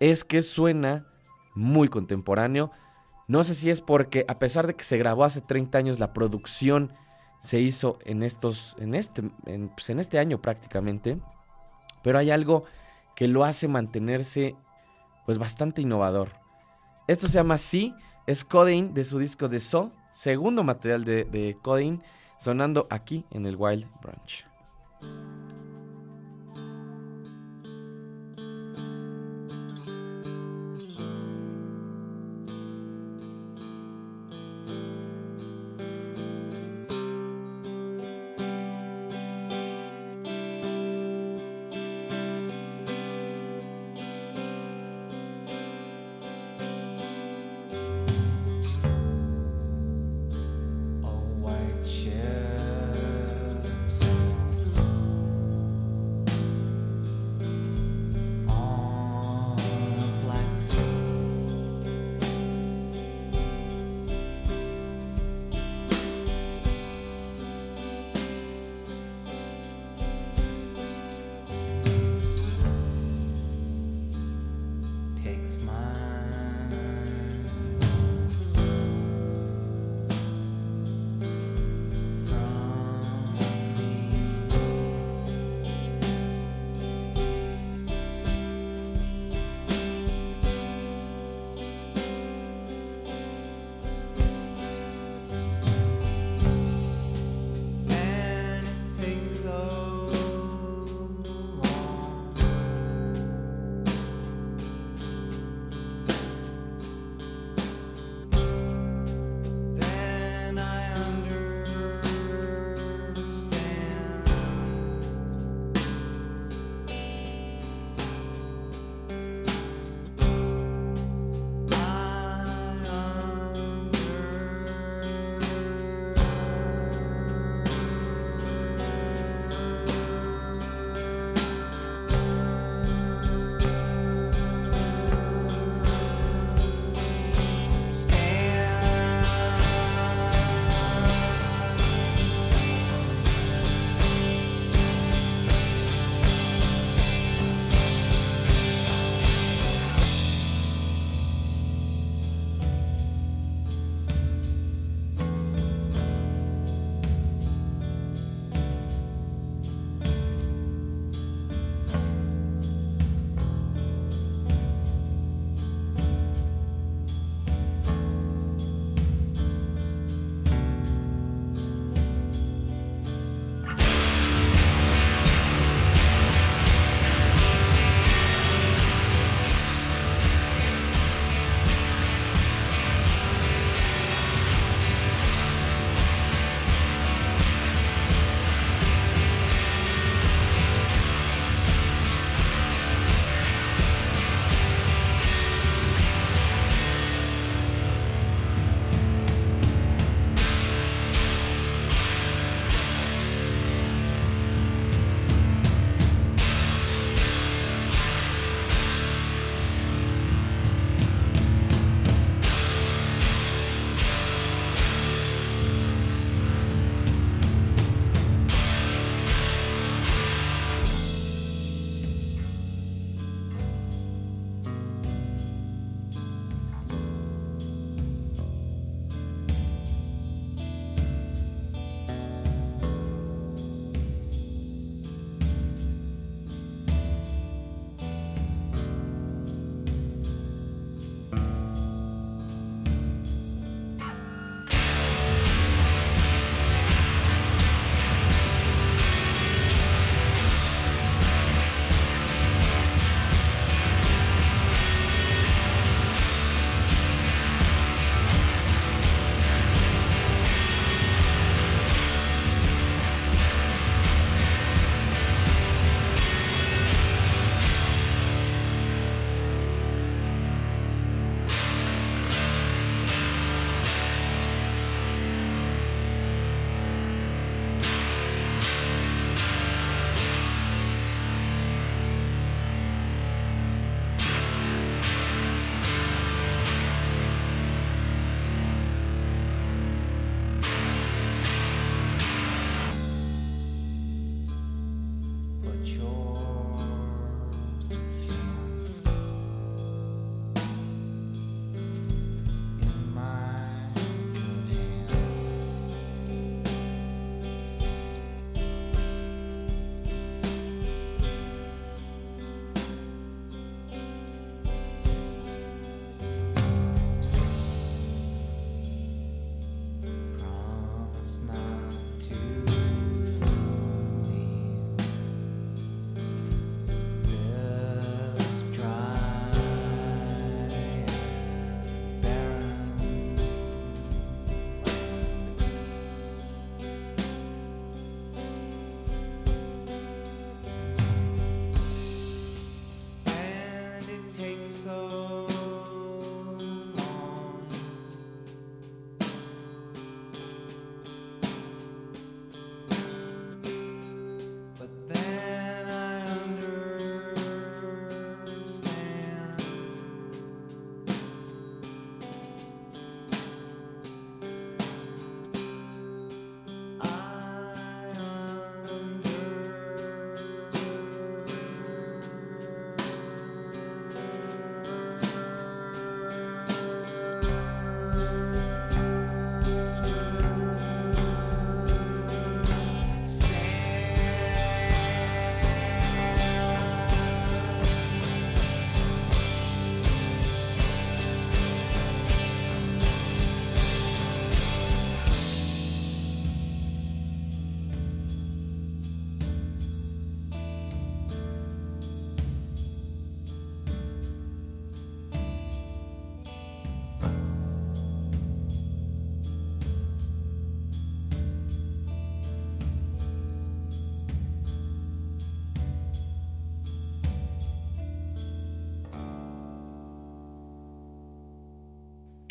es 0.00 0.24
que 0.24 0.42
suena 0.42 1.06
muy 1.54 1.88
contemporáneo. 1.88 2.72
No 3.28 3.44
sé 3.44 3.54
si 3.54 3.70
es 3.70 3.80
porque 3.80 4.24
a 4.28 4.38
pesar 4.38 4.66
de 4.66 4.74
que 4.74 4.84
se 4.84 4.98
grabó 4.98 5.24
hace 5.24 5.40
30 5.40 5.78
años, 5.78 5.98
la 6.00 6.12
producción 6.12 6.92
se 7.40 7.60
hizo 7.60 7.98
en 8.04 8.22
estos, 8.22 8.76
en 8.78 8.94
este, 8.94 9.22
en, 9.46 9.68
pues, 9.68 9.90
en 9.90 10.00
este 10.00 10.18
año 10.18 10.40
prácticamente. 10.40 11.18
Pero 12.02 12.18
hay 12.18 12.30
algo 12.30 12.64
que 13.14 13.28
lo 13.28 13.44
hace 13.44 13.68
mantenerse 13.68 14.56
pues 15.24 15.38
bastante 15.38 15.82
innovador. 15.82 16.30
Esto 17.06 17.28
se 17.28 17.34
llama 17.34 17.58
Sí, 17.58 17.94
es 18.26 18.44
Codeine 18.44 18.92
de 18.92 19.04
su 19.04 19.18
disco 19.18 19.48
de 19.48 19.60
So, 19.60 19.92
segundo 20.12 20.62
material 20.62 21.04
de, 21.04 21.56
Codeine, 21.62 22.00
sonando 22.38 22.86
aquí 22.90 23.24
en 23.30 23.46
el 23.46 23.56
Wild 23.56 23.86
Branch. 24.00 24.46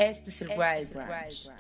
Este 0.02 0.32
es 0.32 0.42
el 0.42 0.50
Wild 0.50 0.94
Branch. 0.96 1.52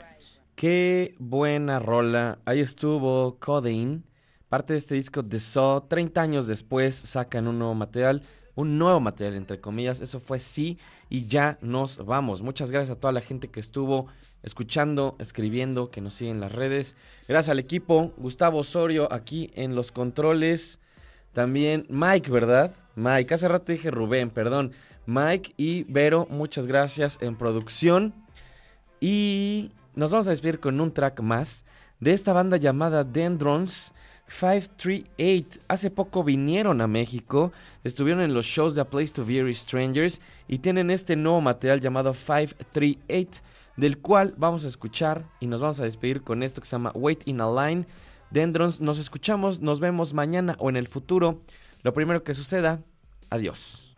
Qué 0.55 1.13
buena 1.19 1.77
rola. 1.77 2.39
Ahí 2.43 2.59
estuvo 2.59 3.37
Codeine, 3.39 4.01
parte 4.49 4.73
de 4.73 4.79
este 4.79 4.95
disco 4.95 5.21
de 5.21 5.39
Saw. 5.39 5.81
30 5.81 6.19
años 6.19 6.47
después 6.47 6.95
sacan 6.95 7.47
un 7.47 7.59
nuevo 7.59 7.75
material, 7.75 8.23
un 8.55 8.79
nuevo 8.79 8.99
material 8.99 9.35
entre 9.35 9.61
comillas. 9.61 10.01
Eso 10.01 10.19
fue 10.19 10.39
sí 10.39 10.79
y 11.07 11.27
ya 11.27 11.59
nos 11.61 12.03
vamos. 12.03 12.41
Muchas 12.41 12.71
gracias 12.71 12.97
a 12.97 12.99
toda 12.99 13.13
la 13.13 13.21
gente 13.21 13.47
que 13.49 13.59
estuvo 13.59 14.07
escuchando, 14.41 15.15
escribiendo, 15.19 15.91
que 15.91 16.01
nos 16.01 16.15
sigue 16.15 16.31
en 16.31 16.39
las 16.39 16.51
redes. 16.51 16.95
Gracias 17.27 17.51
al 17.51 17.59
equipo, 17.59 18.11
Gustavo 18.17 18.57
Osorio 18.57 19.07
aquí 19.13 19.51
en 19.53 19.75
los 19.75 19.91
controles. 19.91 20.79
También 21.31 21.85
Mike, 21.89 22.31
¿verdad? 22.31 22.73
Mike, 22.95 23.35
hace 23.35 23.47
rato 23.47 23.71
dije 23.71 23.91
Rubén, 23.91 24.31
perdón. 24.31 24.71
Mike 25.05 25.53
y 25.57 25.83
Vero, 25.83 26.27
muchas 26.31 26.65
gracias 26.65 27.19
en 27.21 27.35
producción. 27.35 28.20
Y 29.01 29.71
nos 29.95 30.11
vamos 30.11 30.27
a 30.27 30.29
despedir 30.29 30.59
con 30.59 30.79
un 30.79 30.93
track 30.93 31.21
más 31.21 31.65
de 31.99 32.13
esta 32.13 32.33
banda 32.33 32.57
llamada 32.57 33.03
Dendrons 33.03 33.93
538. 34.27 35.59
Hace 35.67 35.89
poco 35.89 36.23
vinieron 36.23 36.81
a 36.81 36.87
México, 36.87 37.51
estuvieron 37.83 38.21
en 38.23 38.35
los 38.35 38.45
shows 38.45 38.75
de 38.75 38.81
A 38.81 38.85
Place 38.85 39.13
to 39.13 39.25
Very 39.25 39.55
Strangers 39.55 40.21
y 40.47 40.59
tienen 40.59 40.91
este 40.91 41.15
nuevo 41.15 41.41
material 41.41 41.81
llamado 41.81 42.13
538, 42.13 43.41
del 43.75 43.97
cual 43.97 44.35
vamos 44.37 44.65
a 44.65 44.67
escuchar 44.67 45.25
y 45.39 45.47
nos 45.47 45.61
vamos 45.61 45.79
a 45.79 45.83
despedir 45.83 46.21
con 46.21 46.43
esto 46.43 46.61
que 46.61 46.67
se 46.67 46.75
llama 46.75 46.91
Wait 46.93 47.27
in 47.27 47.41
a 47.41 47.49
Line. 47.49 47.87
Dendrons, 48.29 48.79
nos 48.81 48.99
escuchamos, 48.99 49.61
nos 49.61 49.79
vemos 49.79 50.13
mañana 50.13 50.55
o 50.59 50.69
en 50.69 50.77
el 50.77 50.87
futuro. 50.87 51.41
Lo 51.81 51.93
primero 51.93 52.23
que 52.23 52.35
suceda, 52.35 52.79
adiós. 53.31 53.90